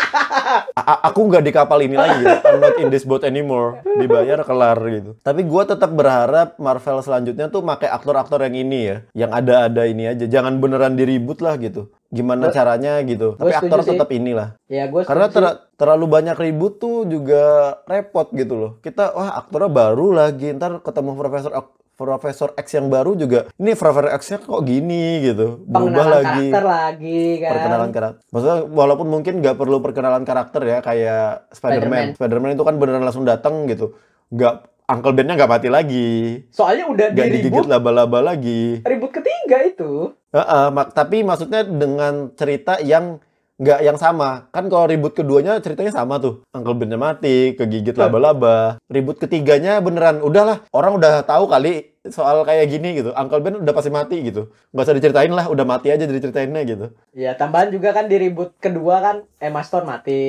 [0.74, 2.24] "A- a- aku nggak di kapal ini lagi.
[2.24, 2.36] Gitu.
[2.44, 3.84] I'm not in this boat anymore.
[3.84, 5.20] Dibayar kelar gitu.
[5.20, 8.96] Tapi gua tetap berharap Marvel selanjutnya tuh pakai aktor-aktor yang ini ya.
[9.12, 10.24] Yang ada-ada ini aja.
[10.24, 11.92] Jangan beneran diribut lah gitu.
[12.08, 13.36] Gimana Gua- caranya gitu.
[13.36, 13.92] tapi aktor sih.
[13.92, 14.56] tetap inilah.
[14.64, 18.70] Ya gue karena ter- terlalu banyak ribut tuh juga repot gitu loh.
[18.80, 20.56] Kita wah aktornya baru lagi.
[20.56, 21.52] Ntar ketemu profesor
[21.98, 25.18] Profesor X yang baru juga ini Profesor X-nya kok gini?
[25.20, 25.66] gitu.
[25.66, 26.46] Berubah lagi.
[26.46, 27.50] karakter lagi kan.
[27.50, 32.14] perkenalan karakter maksudnya walaupun mungkin nggak perlu perkenalan karakter ya kayak Spider-Man.
[32.14, 32.16] Spider-Man.
[32.16, 33.98] Spider-Man itu kan beneran langsung datang gitu.
[34.30, 34.54] Nggak
[34.88, 36.08] Uncle Ben-nya nggak mati lagi.
[36.48, 38.80] Soalnya udah nggak digigit laba-laba lagi.
[38.80, 40.16] ribut ketiga itu.
[40.30, 43.20] Heeh, mak- tapi maksudnya dengan cerita yang
[43.58, 44.46] nggak yang sama.
[44.54, 46.46] Kan kalau ribut keduanya ceritanya sama tuh.
[46.54, 48.78] Uncle Ben-nya mati, kegigit laba-laba.
[48.86, 53.10] Ribut ketiganya beneran udahlah, orang udah tahu kali soal kayak gini gitu.
[53.12, 54.48] Uncle Ben udah pasti mati gitu.
[54.72, 56.86] Nggak usah diceritain lah, udah mati aja diceritainnya gitu.
[57.12, 60.22] Ya tambahan juga kan di ribut kedua kan Emma Stone mati.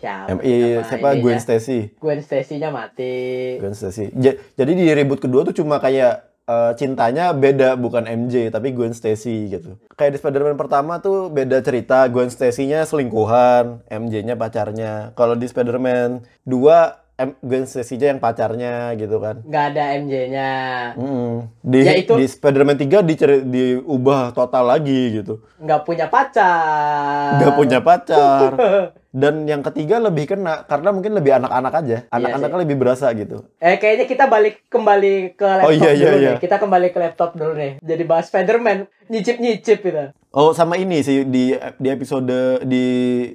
[0.00, 0.34] Siapa?
[0.34, 1.08] Nama siapa?
[1.20, 1.94] Gwen Stacy.
[2.00, 3.14] Gwen Stacy-nya mati.
[3.60, 4.10] Gwen Stacy.
[4.18, 8.90] Ja- jadi di ribut kedua tuh cuma kayak eh, cintanya beda bukan MJ tapi Gwen
[8.90, 9.78] Stacy gitu.
[9.92, 15.12] Kayak di Spider-Man pertama tuh beda cerita, Gwen Stacy-nya selingkuhan, MJ-nya pacarnya.
[15.12, 19.44] Kalau di Spider-Man 2 M- Gwen Stacy-nya yang pacarnya gitu kan.
[19.44, 20.50] Nggak ada MJ-nya.
[20.96, 21.34] Mm.
[21.62, 25.38] Di, Ya, itu- di Spider-Man 3 diceri- diubah total lagi gitu.
[25.56, 27.38] Nggak punya pacar.
[27.38, 28.50] Gak punya pacar.
[29.12, 31.98] Dan yang ketiga lebih kena karena mungkin lebih anak-anak aja.
[32.08, 33.44] Anak-anaknya lebih berasa gitu.
[33.60, 36.30] Eh kayaknya kita balik kembali ke laptop Oh, iya, iya, dulu iya.
[36.32, 36.40] nih.
[36.40, 37.72] Kita kembali ke laptop dulu nih.
[37.84, 40.04] Jadi bahas Spider-Man nyicip-nyicip gitu.
[40.32, 42.84] Oh sama ini sih di di episode di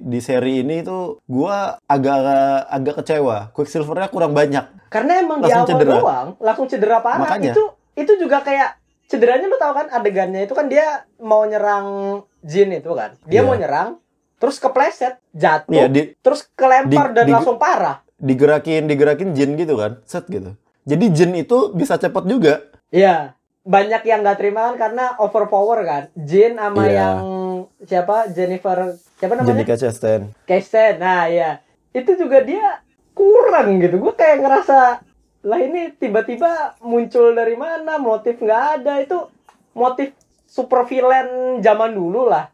[0.01, 2.25] di seri ini tuh gua agak
[2.73, 3.53] agak kecewa.
[3.53, 4.89] Quicksilvernya kurang banyak.
[4.89, 5.93] Karena emang Langsung di awal cedera.
[5.93, 7.21] doang langsung cedera parah.
[7.21, 7.53] Makanya.
[7.53, 7.63] Itu
[7.93, 12.89] itu juga kayak cederanya lu tahu kan adegannya itu kan dia mau nyerang Jin itu
[12.97, 13.13] kan.
[13.29, 13.29] Iya.
[13.29, 14.01] Dia mau nyerang
[14.37, 18.01] terus kepleset, jatuh, Iya di terus kelempar di- dan di- langsung parah.
[18.15, 20.53] digerakin digerakin jin gitu kan, set gitu.
[20.83, 22.53] Jadi jin itu bisa cepet juga.
[22.89, 23.35] Iya.
[23.61, 26.03] Banyak yang nggak terima kan karena overpower kan.
[26.15, 26.95] Jin sama Iya.
[26.95, 27.17] yang
[27.83, 29.51] siapa Jennifer siapa namanya?
[29.53, 30.31] Jenica Chastain.
[30.43, 30.97] Kristen.
[30.97, 31.59] Nah, iya.
[31.91, 32.79] Itu juga dia
[33.11, 33.99] kurang gitu.
[33.99, 35.03] Gue kayak ngerasa
[35.43, 36.47] lah ini tiba-tiba
[36.79, 37.97] muncul dari mana?
[37.97, 38.93] Motif nggak ada.
[38.97, 39.27] Itu
[39.73, 40.15] motif
[40.47, 42.47] super villain zaman dulu lah.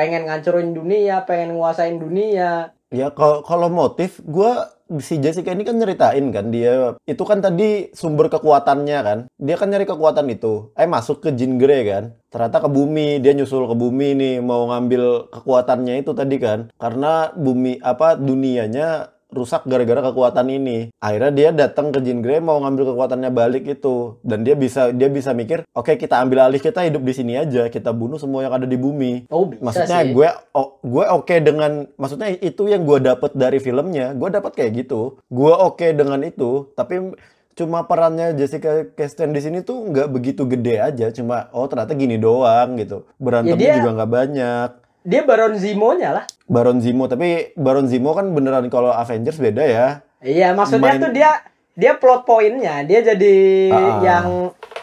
[0.00, 2.72] Pengen ngancurin dunia, pengen nguasain dunia.
[2.88, 7.92] Ya kalau kalau motif gua si Jessica ini kan nyeritain kan dia itu kan tadi
[7.92, 9.18] sumber kekuatannya kan.
[9.36, 10.72] Dia kan nyari kekuatan itu.
[10.72, 12.16] Eh masuk ke Jean Grey kan.
[12.32, 16.72] Ternyata ke bumi, dia nyusul ke bumi nih mau ngambil kekuatannya itu tadi kan.
[16.80, 20.90] Karena bumi apa dunianya rusak gara-gara kekuatan ini.
[20.98, 25.06] Akhirnya dia datang ke Jean Grey mau ngambil kekuatannya balik itu dan dia bisa dia
[25.06, 28.52] bisa mikir, oke kita ambil alih kita hidup di sini aja, kita bunuh semua yang
[28.52, 29.26] ada di bumi.
[29.26, 30.12] Oh, bisa Maksudnya sih.
[30.12, 34.72] gue o- gue oke dengan maksudnya itu yang gue dapet dari filmnya, gue dapat kayak
[34.78, 35.18] gitu.
[35.26, 37.14] Gue oke dengan itu, tapi
[37.52, 42.16] cuma perannya Jessica Chastain di sini tuh nggak begitu gede aja, cuma oh ternyata gini
[42.16, 43.04] doang gitu.
[43.16, 44.70] Berantemnya Ya, dia- juga nggak banyak.
[45.02, 46.24] Dia Baron Zemo-nya lah.
[46.44, 49.86] Baron Zemo, tapi Baron Zemo kan beneran kalau Avengers beda ya.
[50.18, 51.30] Iya, maksudnya Main- tuh dia
[51.72, 53.36] dia plot pointnya dia jadi
[53.70, 53.98] Ah.
[54.02, 54.26] yang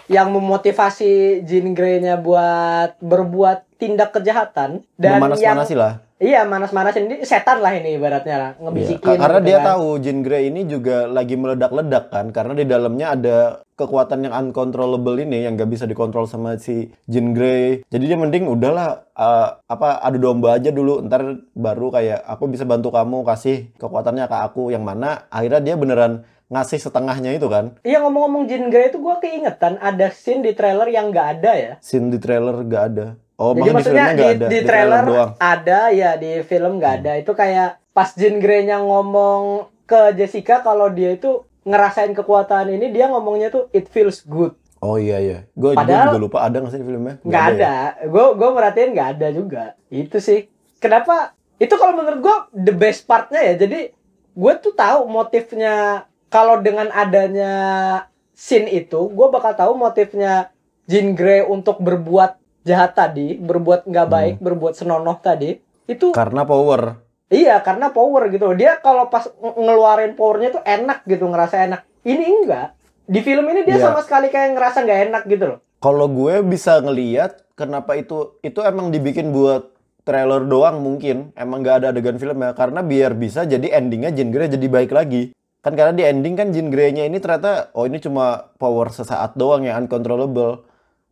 [0.08, 6.02] yang memotivasi Jean Grey-nya buat berbuat tindak kejahatan dan yang Memanas-manasi lah.
[6.18, 9.66] iya manas-manasin ini setan lah ini ibaratnya lah Iya, ngebisikin karena gitu dia kan.
[9.70, 13.38] tahu Jean Grey ini juga lagi meledak-ledak kan karena di dalamnya ada
[13.78, 17.86] kekuatan yang uncontrollable ini yang gak bisa dikontrol sama si Jean Grey.
[17.88, 22.66] Jadi dia mending udahlah eh, apa adu domba aja dulu ntar baru kayak aku bisa
[22.66, 27.78] bantu kamu kasih kekuatannya ke aku yang mana akhirnya dia beneran ngasih setengahnya itu kan.
[27.86, 31.74] Iya ngomong-ngomong Jean Grey itu gua keingetan ada scene di trailer yang nggak ada ya.
[31.84, 33.08] Scene di trailer gak ada.
[33.38, 34.46] Oh, Jadi maksudnya di di, ada.
[34.50, 35.32] di trailer doang.
[35.38, 35.38] Hmm.
[35.38, 37.12] ada ya di film nggak ada.
[37.22, 43.12] Itu kayak pas Jean Grey-nya ngomong ke Jessica kalau dia itu ngerasain kekuatan ini dia
[43.12, 44.56] ngomongnya tuh it feels good.
[44.80, 45.40] Oh iya iya.
[45.52, 47.16] Gue Padahal- juga lupa ada nggak sih filmnya?
[47.22, 47.50] nggak ya?
[47.52, 47.74] ada.
[48.08, 49.64] Gue gue merhatiin nggak ada juga.
[49.92, 50.48] Itu sih.
[50.80, 51.36] Kenapa?
[51.58, 53.54] Itu kalau menurut gue the best partnya ya.
[53.58, 53.92] Jadi
[54.38, 57.54] gue tuh tahu motifnya kalau dengan adanya
[58.38, 60.54] scene itu, gue bakal tahu motifnya
[60.86, 65.58] Jean Grey untuk berbuat jahat tadi, berbuat nggak baik, berbuat senonoh tadi.
[65.88, 67.07] Itu Karena power.
[67.28, 68.56] Iya, karena power gitu.
[68.56, 71.82] Dia kalau pas ng- ngeluarin powernya tuh enak gitu, ngerasa enak.
[72.08, 72.68] Ini enggak.
[73.04, 73.92] Di film ini dia Iya.
[73.92, 75.60] sama sekali kayak ngerasa nggak enak gitu loh.
[75.78, 81.84] Kalau gue bisa ngeliat kenapa itu itu emang dibikin buat trailer doang mungkin emang gak
[81.84, 85.92] ada adegan filmnya karena biar bisa jadi endingnya Jean Grey jadi baik lagi kan karena
[85.92, 90.64] di ending kan Jean Grey-nya ini ternyata oh ini cuma power sesaat doang yang uncontrollable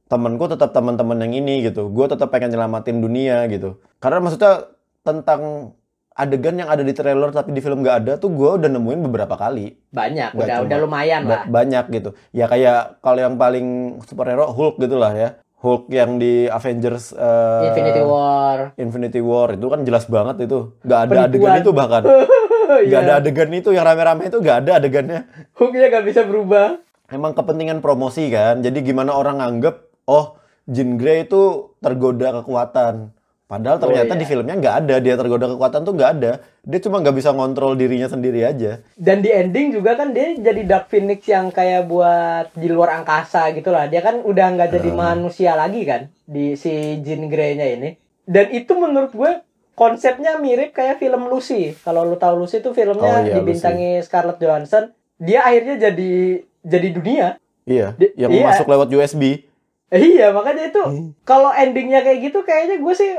[0.08, 4.72] temenku tetap teman-teman yang ini gitu gue tetap pengen nyelamatin dunia gitu karena maksudnya
[5.04, 5.76] tentang
[6.16, 9.36] adegan yang ada di trailer tapi di film gak ada tuh gue udah nemuin beberapa
[9.36, 10.66] kali Banyak, Nggak udah cuma.
[10.66, 11.44] udah lumayan lah.
[11.46, 12.10] banyak gitu.
[12.32, 13.68] Ya kayak kalau yang paling
[14.02, 15.30] superhero Hulk gitu lah ya.
[15.58, 18.58] Hulk yang di Avengers eh, Infinity War.
[18.76, 20.72] Infinity War itu kan jelas banget itu.
[20.82, 21.28] Gak ada Penipuan.
[21.28, 22.04] adegan itu bahkan.
[22.04, 22.24] Gak
[22.88, 22.98] Iya.
[23.00, 25.20] ada adegan itu yang rame-rame itu gak ada adegannya.
[25.54, 26.80] Hooknya nggak bisa berubah.
[27.08, 28.60] Emang kepentingan promosi kan.
[28.60, 29.76] Jadi gimana orang nganggep
[30.06, 33.14] oh Jean Grey itu tergoda kekuatan.
[33.46, 34.20] Padahal Oh, ternyata iya.
[34.20, 36.32] di filmnya nggak ada dia tergoda kekuatan tuh nggak ada.
[36.62, 38.82] Dia cuma nggak bisa ngontrol dirinya sendiri aja.
[38.98, 43.54] Dan di ending juga kan dia jadi Dark Phoenix yang kayak buat di luar angkasa
[43.54, 43.86] gitu lah.
[43.86, 44.98] Dia kan udah nggak jadi Hmm.
[45.00, 47.94] manusia lagi kan di si Jean Grey-nya ini.
[48.26, 49.32] Dan itu menurut gue
[49.72, 51.78] konsepnya mirip kayak film Lucy.
[51.78, 54.90] Kalau lu tahu Lucy itu filmnya Oh, iya, dibintangi Scarlett Johansson.
[55.16, 56.12] Dia akhirnya jadi
[56.60, 57.28] jadi dunia.
[57.64, 58.42] Iya, Di- yang iya.
[58.44, 59.46] masuk lewat USB.
[59.88, 61.14] Eh, iya makanya itu Hmm.
[61.22, 63.12] kalau endingnya kayak gitu kayaknya gue sih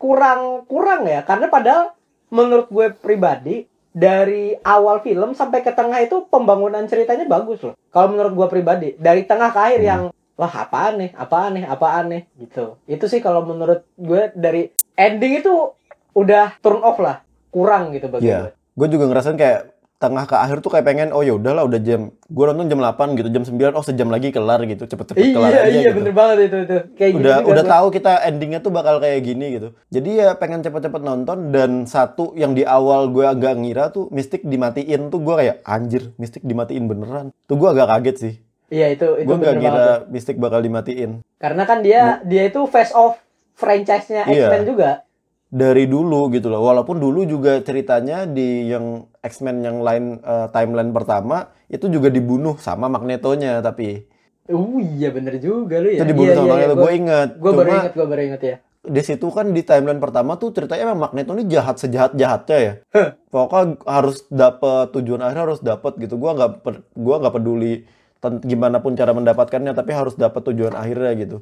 [0.00, 1.20] kurang kurang ya.
[1.22, 1.92] Karena padahal
[2.32, 7.76] menurut gue pribadi dari awal film sampai ke tengah itu pembangunan ceritanya bagus loh.
[7.92, 9.90] Kalau menurut gue pribadi dari tengah ke akhir Hmm.
[9.90, 10.02] yang
[10.40, 11.10] wah apaan nih?
[11.12, 11.64] Apaan nih?
[11.68, 12.22] Apaan nih?
[12.40, 12.80] gitu.
[12.88, 15.52] Itu sih kalau menurut gue dari ending itu
[16.16, 17.20] udah turn off lah.
[17.52, 18.32] Kurang gitu bagi gue.
[18.32, 18.56] Iya.
[18.78, 22.08] Gue juga ngerasain kayak tengah ke akhir tuh kayak pengen oh ya udahlah udah jam
[22.08, 25.60] gue nonton jam 8 gitu jam 9 oh sejam lagi kelar gitu cepet-cepet kelar iya
[25.60, 25.96] aja iya gitu.
[26.00, 29.20] bener banget itu itu kayak gitu udah juga udah tahu kita endingnya tuh bakal kayak
[29.20, 33.92] gini gitu jadi ya pengen cepet-cepet nonton dan satu yang di awal gue agak ngira
[33.92, 38.34] tuh Mystic dimatiin tuh gue kayak anjir Mystic dimatiin beneran tuh gue agak kaget sih
[38.72, 39.98] iya itu itu gue nggak tuh.
[40.08, 43.20] Mystic bakal dimatiin Karena kan dia dia itu face off
[43.60, 44.48] franchise-nya Iya.
[44.48, 44.90] X-Men juga.
[45.50, 46.62] Dari dulu gitu loh.
[46.62, 52.58] Walaupun dulu juga ceritanya di yang X-Men yang lain eh, timeline pertama itu juga dibunuh
[52.58, 54.06] sama Magnetonya tapi
[54.50, 56.02] Uh iya bener juga lu ya.
[56.02, 58.42] itu dibunuh iya, sama iya, Magneto Gue gue inget gue baru inget, gue baru inget
[58.42, 58.56] ya.
[58.80, 62.72] di situ kan di timeline pertama tuh ceritanya emang Magneto ini jahat sejahat jahatnya ya
[63.30, 66.16] pokoknya harus dapet tujuan akhir harus dapet gitu.
[66.16, 66.50] Gua nggak
[66.96, 67.84] gua nggak peduli
[68.20, 71.36] gimana pun cara mendapatkannya tapi harus dapat tujuan akhirnya gitu.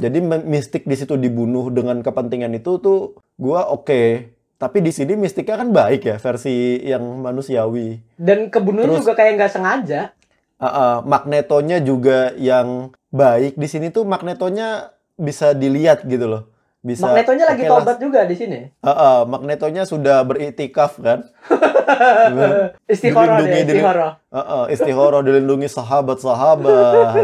[0.00, 5.58] Jadi mistik di situ dibunuh dengan kepentingan itu tuh gua oke tapi di sini mistiknya
[5.58, 7.98] kan baik ya versi yang manusiawi.
[8.14, 10.14] Dan kebunuhan Terus- juga kayak nggak sengaja.
[10.62, 13.58] Ah, ah, magnetonya juga yang baik.
[13.58, 16.51] Di sini tuh magnetonya bisa dilihat gitu loh
[16.82, 18.60] bisa Magnetonya lagi tobat juga di sini.
[18.74, 21.22] Heeh, Magnetonya sudah beriktikaf kan?
[22.84, 24.08] Istihoro Dilindungi, deh, dilin- istihoro.
[24.28, 27.14] Heeh, istihoro dilindungi sahabat-sahabat.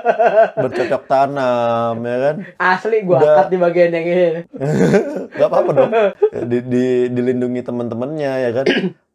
[0.62, 2.36] Bercocok tanam ya kan?
[2.58, 3.30] Asli gue Udah.
[3.30, 4.26] angkat di bagian yang ini.
[5.38, 5.90] Gak apa-apa dong.
[6.44, 8.66] Di, di- dilindungi teman-temannya ya kan?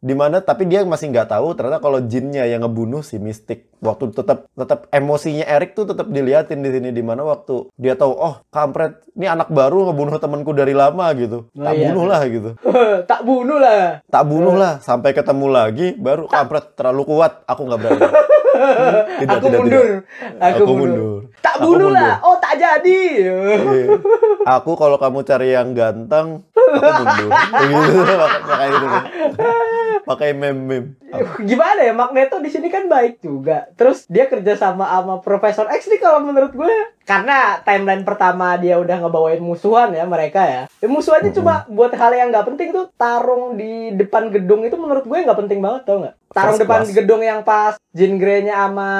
[0.02, 3.70] Di mana tapi dia masih nggak tahu ternyata kalau jinnya yang ngebunuh si Mystic.
[3.78, 8.10] Waktu tetap tetap emosinya Eric tuh tetap diliatin di sini di mana waktu dia tahu
[8.10, 11.46] oh kampret ini anak baru ngebunuh temanku dari lama gitu.
[11.48, 11.86] Oh, Tak iya.
[11.86, 12.50] bunuh lah gitu.
[13.10, 14.02] tak bunuh lah.
[14.04, 18.02] tak bunuh lah sampai ketemu lagi baru kampret terlalu kuat aku nggak berani
[19.22, 19.82] tidak, aku tidak, mundur.
[19.82, 20.02] tidak.
[20.38, 20.78] Aku, Aku mundur.
[20.78, 21.18] mundur.
[21.38, 22.12] Tak Aku bunuh lah.
[22.22, 23.00] Oh tak jadi.
[23.22, 23.86] Iya.
[24.44, 26.42] aku kalau kamu cari yang ganteng
[26.74, 28.00] aku mundur begitu
[28.42, 28.86] pakai itu
[30.02, 30.78] pakai meme
[31.38, 33.68] Gimana ya Magneto di sini kan baik juga.
[33.74, 38.80] Terus dia kerja sama sama Profesor X nih kalau menurut gue karena timeline pertama dia
[38.80, 40.62] udah ngebawain musuhan ya mereka ya.
[40.72, 45.04] Ya, musuhannya cuma buat hal yang nggak penting tuh tarung di depan gedung itu menurut
[45.04, 46.16] gue nggak penting banget tau nggak?
[46.32, 46.96] Tarung First depan class.
[46.96, 48.90] gedung yang pas Jean Grey-nya sama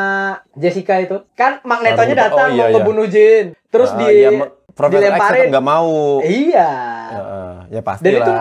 [0.52, 2.74] Jessica itu kan Magnetonya Tarung- datang oh, iya, mau iya.
[2.76, 3.46] ngebunuh Jean.
[3.66, 5.38] Terus Ah, di ya, ma- Profesor X dilemparin.
[5.38, 6.70] tetap nggak mau iya.
[7.12, 7.22] Ya,
[7.68, 8.32] ya pasti Dan itu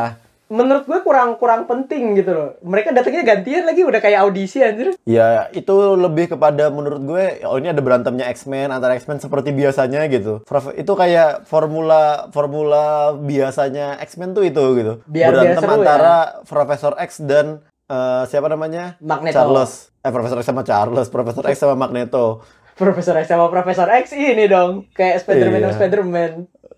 [0.52, 2.50] menurut gue kurang kurang penting gitu loh.
[2.60, 4.92] Mereka datangnya gantian lagi udah kayak audisi anjir.
[5.08, 10.12] Ya, itu lebih kepada menurut gue, oh ini ada berantemnya X-Men antara X-Men seperti biasanya
[10.12, 10.44] gitu.
[10.44, 14.94] Prof- Itu kayak formula formula biasanya X-Men tuh itu gitu.
[15.08, 15.76] Biar- biar Berantem ya.
[15.80, 19.00] antara Profesor X dan eh, siapa namanya?
[19.00, 19.40] Magneto.
[19.40, 19.88] Charles.
[20.02, 22.44] Eh Profesor X sama Charles, Profesor X sama Magneto.
[22.74, 25.72] Profesor X sama Profesor X ini dong kayak Spiderman Iya.
[25.74, 26.32] Spiderman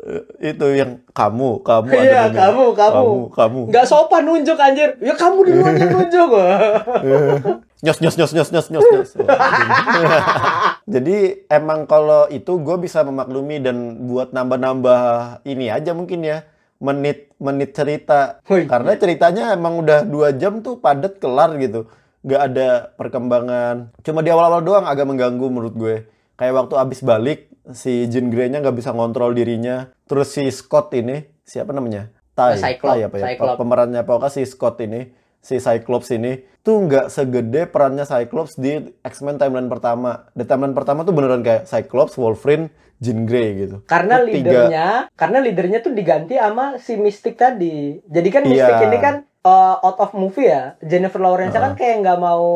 [0.03, 2.91] Eh, itu yang kamu, kamu Iya, kamu, kamu.
[2.91, 3.61] kamu, kamu.
[3.71, 6.27] nggak sopan nunjuk anjir ya kamu duluan yang nunjuk
[7.83, 9.09] nyos nyos nyos nyos nyos nyos nyos.
[10.93, 15.01] Jadi emang kalau itu gue bisa memaklumi dan buat nambah-nambah
[15.43, 16.43] ini aja mungkin ya.
[16.79, 18.67] menit menit cerita Wih.
[18.67, 21.87] karena ceritanya emang udah dua jam tuh padat kelar gitu
[22.23, 23.75] nggak ada perkembangan.
[23.99, 25.95] Cuma di awal-awal doang agak mengganggu menurut gue.
[26.33, 27.39] Kayak waktu abis balik
[27.71, 29.91] si Jean Grey-nya nggak bisa ngontrol dirinya.
[30.03, 32.09] Terus si Scott ini siapa namanya?
[32.33, 33.25] Tai, Cyclops, Tai apa ya?
[33.29, 33.57] Cyclops.
[33.57, 35.01] pemerannya pokoknya si Scott ini
[35.37, 40.25] si Cyclops ini tuh nggak segede perannya Cyclops di X-Men timeline pertama.
[40.31, 43.83] Di timeline pertama tuh beneran kayak Cyclops Wolverine Jean Grey gitu.
[43.83, 47.99] Karena Tuh tiga- leadernya, karena leadernya tuh diganti sama si Mystic tadi.
[48.01, 48.49] Jadi kan Iya.
[48.49, 50.75] Mystic ini kan uh, out of movie ya.
[50.79, 52.47] Jennifer Lawrence kan kayak nggak mau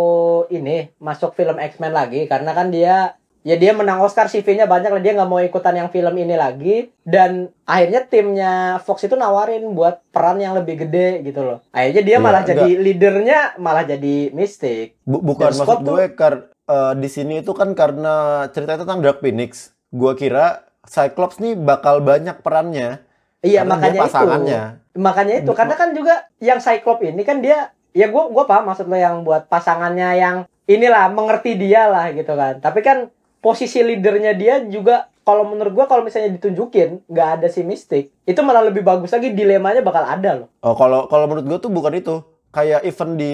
[0.47, 4.99] ini masuk film X-Men lagi karena kan dia ya dia menang Oscar CV-nya banyak lah
[4.99, 10.03] dia nggak mau ikutan yang film ini lagi dan akhirnya timnya Fox itu nawarin buat
[10.09, 11.63] peran yang lebih gede gitu loh.
[11.71, 12.51] Akhirnya dia Iya, malah enggak.
[12.57, 14.99] jadi leadernya malah jadi Mystic.
[15.01, 16.33] Bu- bukan Dan maksud tuh- gue kar
[16.65, 18.15] eh, di sini itu kan karena
[18.49, 19.71] ceritanya tentang Dark Phoenix.
[19.87, 22.99] Gua kira Cyclops nih bakal banyak perannya.
[23.39, 24.61] Iya Karena makanya pasangannya.
[24.73, 24.86] itu.
[24.97, 28.89] Makanya itu karena kan juga yang Cyclops ini kan dia ya gua gua paham maksud
[28.89, 32.57] lo yang buat pasangannya yang inilah mengerti dia lah gitu kan.
[32.57, 37.61] Tapi kan posisi leadernya dia juga kalau menurut gua kalau misalnya ditunjukin nggak ada si
[37.61, 40.47] Mystic itu malah lebih bagus lagi dilemanya bakal ada loh.
[40.65, 42.15] Oh, kalau kalau menurut gue tuh bukan itu.
[42.47, 43.33] Kayak event di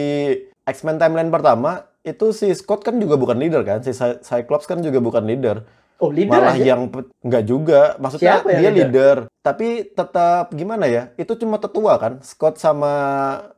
[0.67, 4.83] X-Men timeline pertama itu si Scott kan juga bukan leader kan, si Cy- Cyclops kan
[4.83, 5.63] juga bukan leader.
[5.97, 6.65] Oh leader Malah aja.
[6.65, 8.75] yang nggak juga, maksudnya Siapa dia leader?
[8.75, 9.17] leader.
[9.39, 11.13] Tapi tetap gimana ya?
[11.15, 12.19] Itu cuma tetua kan.
[12.19, 12.93] Scott sama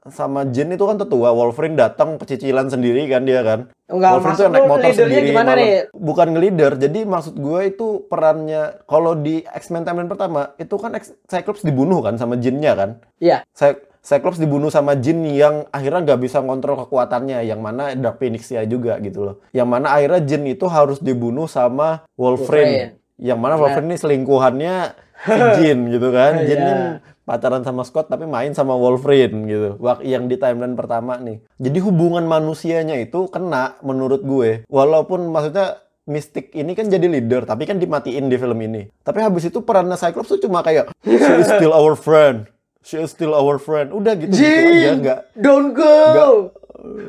[0.05, 1.31] sama Jean itu kan tetua.
[1.31, 3.59] Wolverine datang pecicilan sendiri kan dia kan.
[3.85, 5.57] Enggak Wolverine maksud tuh naik motor sendiri gimana malah.
[5.57, 5.71] nih?
[5.91, 6.71] Bukan nge-leader.
[6.75, 10.91] Jadi maksud gue itu perannya kalau di X-Men timeline pertama itu kan
[11.25, 12.89] Cyclops dibunuh kan sama Jean-nya kan.
[13.17, 13.41] Iya.
[13.51, 18.45] Cy- Cyclops dibunuh sama Jin yang akhirnya nggak bisa kontrol kekuatannya, yang mana Dark Phoenix
[18.47, 19.35] ya juga gitu loh.
[19.49, 23.01] Yang mana akhirnya Jin itu harus dibunuh sama Wolverine.
[23.17, 23.65] Yang mana Nah.
[23.65, 24.75] Wolverine ini selingkuhannya
[25.25, 26.37] si Jin gitu kan.
[26.39, 26.69] Jin Iya.
[26.69, 26.85] ini
[27.25, 29.69] pacaran sama Scott tapi main sama Wolverine gitu.
[29.81, 31.41] Wak yang di timeline pertama nih.
[31.57, 34.69] Jadi hubungan manusianya itu kena menurut gue.
[34.69, 38.85] Walaupun maksudnya Mystic ini kan jadi leader, tapi kan dimatiin di film ini.
[39.01, 42.45] Tapi habis itu perannya Cyclops tuh cuma kayak she is still our friend.
[42.85, 43.89] She is still our friend.
[43.89, 45.89] Udah gitu, gitu aja, nggak don't go.
[46.13, 46.29] Nggak.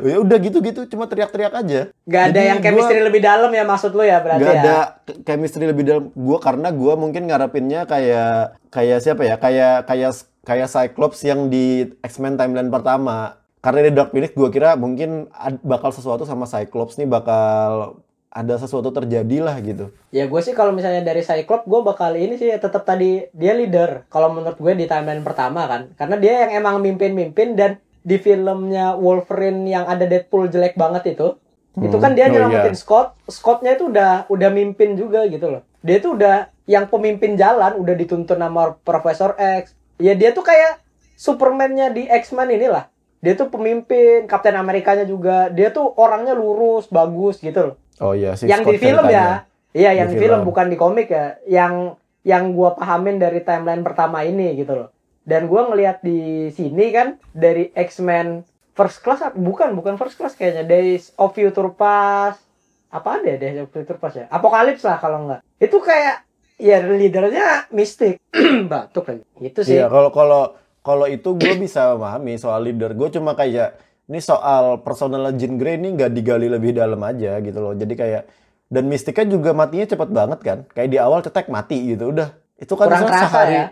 [0.03, 1.81] ya udah gitu-gitu cuma teriak-teriak aja.
[2.03, 4.63] Gak ada Jadi yang gua- chemistry lebih dalam ya maksud lu ya berarti Gak ya.
[4.63, 4.77] ada
[5.21, 9.37] chemistry lebih dalam gua karena gua mungkin ngarepinnya kayak kayak siapa ya?
[9.37, 10.13] Kayak kayak
[10.43, 13.37] kayak Cyclops yang di X-Men timeline pertama.
[13.59, 15.29] Karena di Dark Phoenix gua kira mungkin
[15.61, 18.01] bakal sesuatu sama Cyclops nih bakal
[18.37, 19.89] ada sesuatu terjadi lah gitu.
[20.13, 24.05] Ya gue sih kalau misalnya dari Cyclops gue bakal ini sih tetap tadi dia leader.
[24.13, 28.93] Kalau menurut gue di timeline pertama kan, karena dia yang emang mimpin-mimpin dan di filmnya
[29.01, 31.41] Wolverine yang ada Deadpool jelek banget itu,
[31.81, 32.79] itu kan dia Oh, nyelamatin iya.
[32.79, 33.17] Scott.
[33.25, 35.65] Scottnya itu udah udah mimpin juga gitu loh.
[35.81, 39.73] Dia itu udah yang pemimpin jalan, udah dituntun sama Profesor X.
[39.97, 40.85] Ya dia tuh kayak
[41.17, 42.93] Superman-nya di X-Men inilah.
[43.25, 45.49] Dia tuh pemimpin, Kapten Amerikanya juga.
[45.49, 49.47] Dia tuh orangnya lurus, bagus gitu loh Oh iya si yang Scott di film ceritanya.
[49.73, 50.49] ya iya yang Di di film film.
[50.49, 51.37] bukan di komik ya.
[51.45, 51.75] Yang
[52.23, 54.89] yang gua pahamin dari timeline pertama ini gitu loh.
[55.23, 60.63] Dan gua ngelihat di sini kan dari X-Men First Class bukan bukan First Class kayaknya.
[60.63, 62.45] Days of Future Past.
[62.89, 64.27] Apa ada ya Days of Future Past ya?
[64.29, 66.23] Apokalips lah kalau enggak itu kayak
[66.57, 68.21] ya leadernya Mystic
[68.71, 69.25] batuk lagi.
[69.41, 69.77] Itu sih.
[69.77, 70.43] Iya, kalau kalau
[70.81, 72.93] kalau itu gue bisa memahami soal leader.
[72.93, 73.75] Gue cuma kayak
[74.07, 77.75] ini soal personal Jean Grey ini nggak digali lebih dalam aja gitu loh.
[77.75, 78.23] Jadi kayak
[78.67, 80.59] dan Mystica juga matinya cepet banget kan.
[80.71, 82.11] Kayak di awal cetek mati gitu.
[82.11, 82.35] Udah.
[82.57, 83.67] Itu kan Kurang kerasa sehari ya.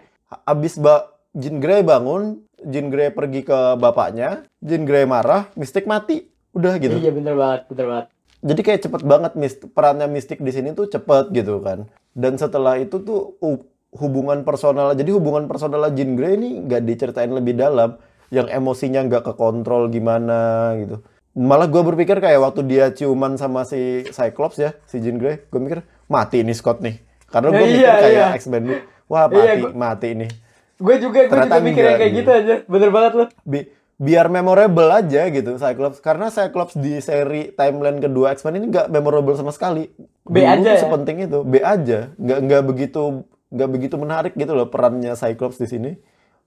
[0.45, 6.27] abis ba Jean Grey bangun, Jean Grey pergi ke bapaknya, Jean Grey marah, Mystic mati.
[6.55, 6.95] Udah gitu.
[6.95, 8.07] iya bener banget bener banget
[8.45, 11.91] Jadi kayak cepet banget Mist- perannya Mystic di sini tuh cepet gitu kan.
[12.15, 17.31] Dan setelah itu tuh hu- hubungan personal, jadi hubungan personal Jean Grey ini nggak diceritain
[17.31, 17.99] lebih dalam.
[18.29, 20.39] Yang emosinya nggak kekontrol gimana
[20.77, 21.03] gitu.
[21.33, 25.59] Malah gue berpikir kayak waktu dia ciuman sama si Cyclops ya, si Jean Grey, gue
[25.59, 27.03] mikir mati nih Scott nih.
[27.27, 28.27] Karena gue Iya, mikir kayak iya.
[28.37, 28.63] X-Men
[29.05, 30.31] wah Iya, mati, gua- mati nih.
[30.75, 32.21] gue juga gue Ternyata juga mikirnya kayak gitu.
[32.21, 37.51] gitu aja bener banget loh Bi- biar memorable aja gitu Cyclops karena Cyclops di seri
[37.51, 39.87] timeline kedua X-Men ini nggak memorable sama sekali
[40.21, 40.81] B Dulu aja tuh ya?
[40.81, 43.03] sepenting itu B aja nggak nggak begitu
[43.49, 45.91] nggak begitu menarik gitu loh perannya Cyclops di sini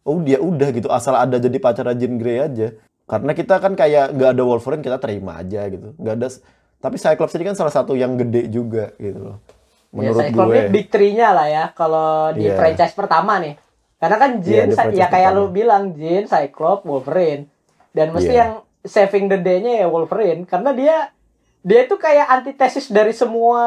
[0.08, 2.72] oh dia udah gitu asal ada jadi pacar Jean Grey aja
[3.04, 6.28] karena kita kan kayak nggak ada Wolverine kita terima aja gitu nggak ada
[6.78, 9.38] tapi Cyclops ini kan salah satu yang gede juga gitu loh
[9.90, 12.56] menurut ya, Cyclops gue ini big three-nya lah ya kalau di Iya.
[12.56, 13.56] franchise pertama nih.
[13.98, 15.42] Karena kan Iya, Jean, franchise ya kayak pertama.
[15.42, 17.50] lu bilang Jean, Cyclops, Wolverine.
[17.90, 18.38] Dan mesti Iya.
[18.38, 18.52] yang
[18.86, 21.10] saving the day-nya ya Wolverine karena dia
[21.64, 23.64] dia itu kayak antitesis dari semua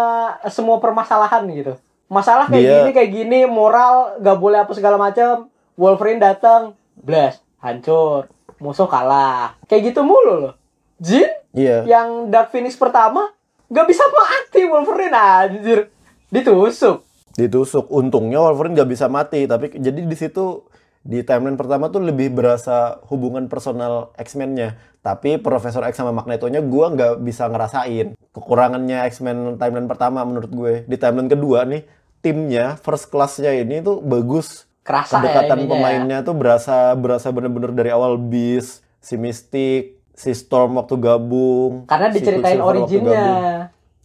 [0.47, 1.75] semua permasalahan gitu.
[2.07, 5.50] Masalah kayak Dia- gini kayak gini, moral gak boleh apa segala macam.
[5.81, 8.29] Wolverine datang, blast, hancur,
[8.61, 9.57] musuh kalah.
[9.65, 10.55] Kayak gitu mulu loh.
[11.01, 11.89] Jin Iya.
[11.89, 13.33] yang Dark Phoenix pertama
[13.73, 15.89] nggak bisa mati Wolverine anjir.
[16.29, 17.01] Ditusuk.
[17.33, 17.89] Ditusuk.
[17.89, 20.69] Untungnya Wolverine nggak bisa mati, tapi jadi di situ
[21.01, 24.77] di timeline pertama tuh lebih berasa hubungan personal X-Men-nya.
[25.01, 28.13] Tapi Profesor X sama Magneto-nya gua nggak bisa ngerasain.
[28.37, 30.85] Kekurangannya X-Men timeline pertama menurut gue.
[30.85, 31.89] Di timeline kedua nih,
[32.21, 34.69] timnya first class-nya ini tuh bagus.
[34.91, 35.71] Kerasa Kedekatan ya ininya ya.
[35.73, 39.83] pemainnya tuh berasa berasa bener-bener dari awal Beast, si Mystic,
[40.13, 41.87] si Storm waktu gabung.
[41.87, 43.25] Karena si diceritain waktu originnya.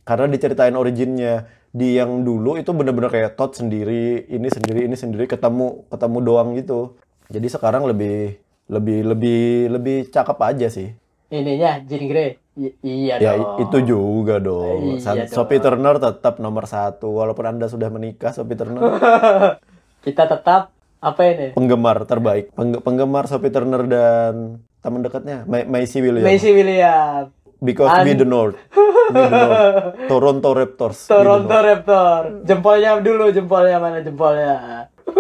[0.04, 1.34] karena diceritain originnya
[1.72, 6.50] di yang dulu itu bener-bener kayak Todd sendiri ini sendiri ini sendiri ketemu ketemu doang
[6.54, 6.94] gitu
[7.28, 10.94] jadi sekarang lebih lebih lebih lebih cakep aja sih
[11.28, 12.38] Ininya Jean Grey.
[12.56, 13.66] I- iya ya dong.
[13.66, 15.28] itu juga dong Iya dong.
[15.28, 18.80] Sophie Turner tetap nomor satu walaupun anda sudah menikah Sophie Turner
[20.06, 20.70] Kita tetap
[21.06, 21.48] apa ini?
[21.54, 27.30] penggemar terbaik Pengge- penggemar Sophie Turner dan teman dekatnya Ma- Macy Williams Macy William.
[27.60, 28.56] because we An- the North
[29.08, 29.64] we the North
[30.10, 31.64] Toronto Raptors Toronto North.
[31.64, 32.22] Raptor.
[32.44, 34.88] Jempolnya dulu, jempolnya mana jempolnya?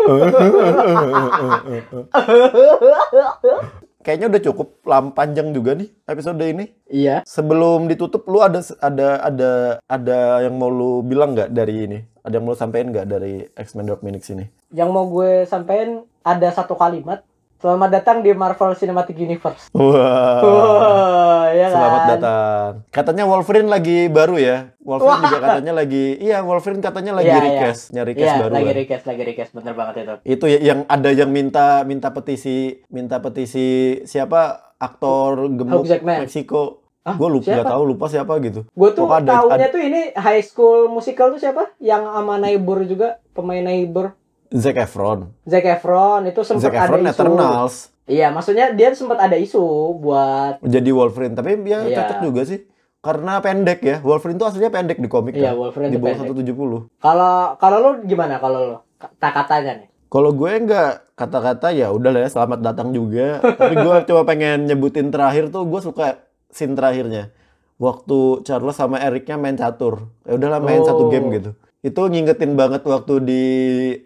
[4.02, 6.66] Kayaknya udah cukup lam panjang juga nih episode ini.
[6.86, 7.26] Iya.
[7.26, 11.98] Sebelum ditutup, lu ada ada ada ada yang mau lu bilang nggak dari ini?
[12.22, 14.46] Ada yang mau lu sampein nggak dari X-Men Dark Phoenix ini?
[14.76, 17.24] Yang mau gue sampein ada satu kalimat.
[17.56, 19.72] Selamat datang di Marvel Cinematic Universe.
[19.72, 20.44] Wah.
[20.44, 21.74] Wah, ya kan?
[21.74, 22.70] Selamat datang.
[22.92, 24.76] Katanya Wolverine lagi baru ya.
[24.84, 27.48] Wolverine juga katanya lagi, iya Wolverine katanya lagi Iya, iya.
[27.48, 28.52] request, nyari request Iya, baru.
[28.54, 28.76] lagi kan.
[28.76, 29.52] request, lagi request.
[29.56, 30.14] Bener banget itu.
[30.28, 32.58] Itu ya- yang ada yang minta minta petisi,
[32.88, 33.68] minta petisi
[34.04, 34.42] siapa
[34.78, 35.88] aktor gemuk.
[36.04, 36.84] Meksiko.
[37.02, 37.16] Hah?
[37.16, 37.56] Gue lupa Siapa?
[37.62, 38.66] nggak tahu lupa siapa gitu.
[38.68, 41.70] Gue tuh Pokoknya ada- taunya ada- tuh ini High School Musical tuh siapa?
[41.78, 44.18] Yang sama Neighbor juga, pemain Neighbor.
[44.56, 45.36] Zac Efron.
[45.44, 47.12] Zac Efron itu sempat Zac ada Efron isu.
[47.12, 47.76] Eternals.
[48.06, 49.60] Iya, maksudnya dia sempat ada isu
[49.98, 51.98] buat jadi Wolverine tapi ya Iya.
[52.00, 52.62] cocok juga sih
[53.00, 56.46] karena pendek ya Wolverine tuh aslinya pendek di komik Iya, kan Wolverine di bawah pendek.
[56.46, 59.90] 170 kalau kalau lu gimana kalau lu kata-katanya nih?
[60.06, 64.64] kalau gue nggak kata-kata ya udah lah ya selamat datang juga tapi gue coba pengen
[64.64, 67.34] nyebutin terakhir tuh gue suka scene terakhirnya
[67.76, 70.86] waktu Charles sama Ericnya main catur ya udahlah main Oh.
[70.86, 71.52] satu game gitu
[71.86, 73.44] itu ngingetin banget waktu di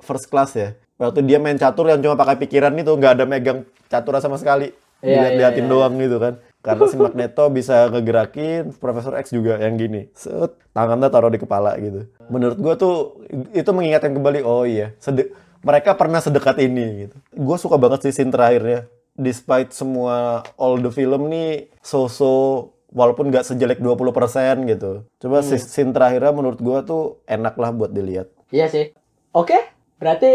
[0.03, 0.75] first class ya.
[0.99, 4.75] Waktu dia main catur yang cuma pakai pikiran itu nggak ada megang catur sama sekali.
[4.99, 5.71] Dilihat-lihatin iya, iya.
[5.71, 6.43] doang gitu kan.
[6.59, 10.11] Karena si Magneto bisa ngegerakin Profesor X juga yang gini.
[10.11, 12.03] Set tangannya taruh di kepala gitu.
[12.27, 13.23] Menurut gua tuh
[13.55, 15.31] itu mengingatkan kembali oh iya sede-
[15.63, 17.15] mereka pernah sedekat ini gitu.
[17.35, 18.87] Gue suka banget sih scene terakhirnya.
[19.19, 25.57] Despite semua all the film nih so-so walaupun nggak sejelek 20% gitu coba Hmm.
[25.57, 28.85] scene terakhirnya menurut gua tuh enak lah buat dilihat Iya sih.
[29.29, 29.53] Oke,
[29.97, 30.31] berarti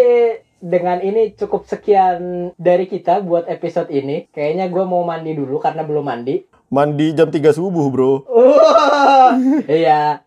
[0.63, 4.31] dengan ini cukup sekian dari kita buat episode ini.
[4.31, 6.47] Kayaknya gue mau mandi dulu karena belum mandi.
[6.71, 8.23] mandi jam 3 subuh bro
[9.67, 10.23] iya.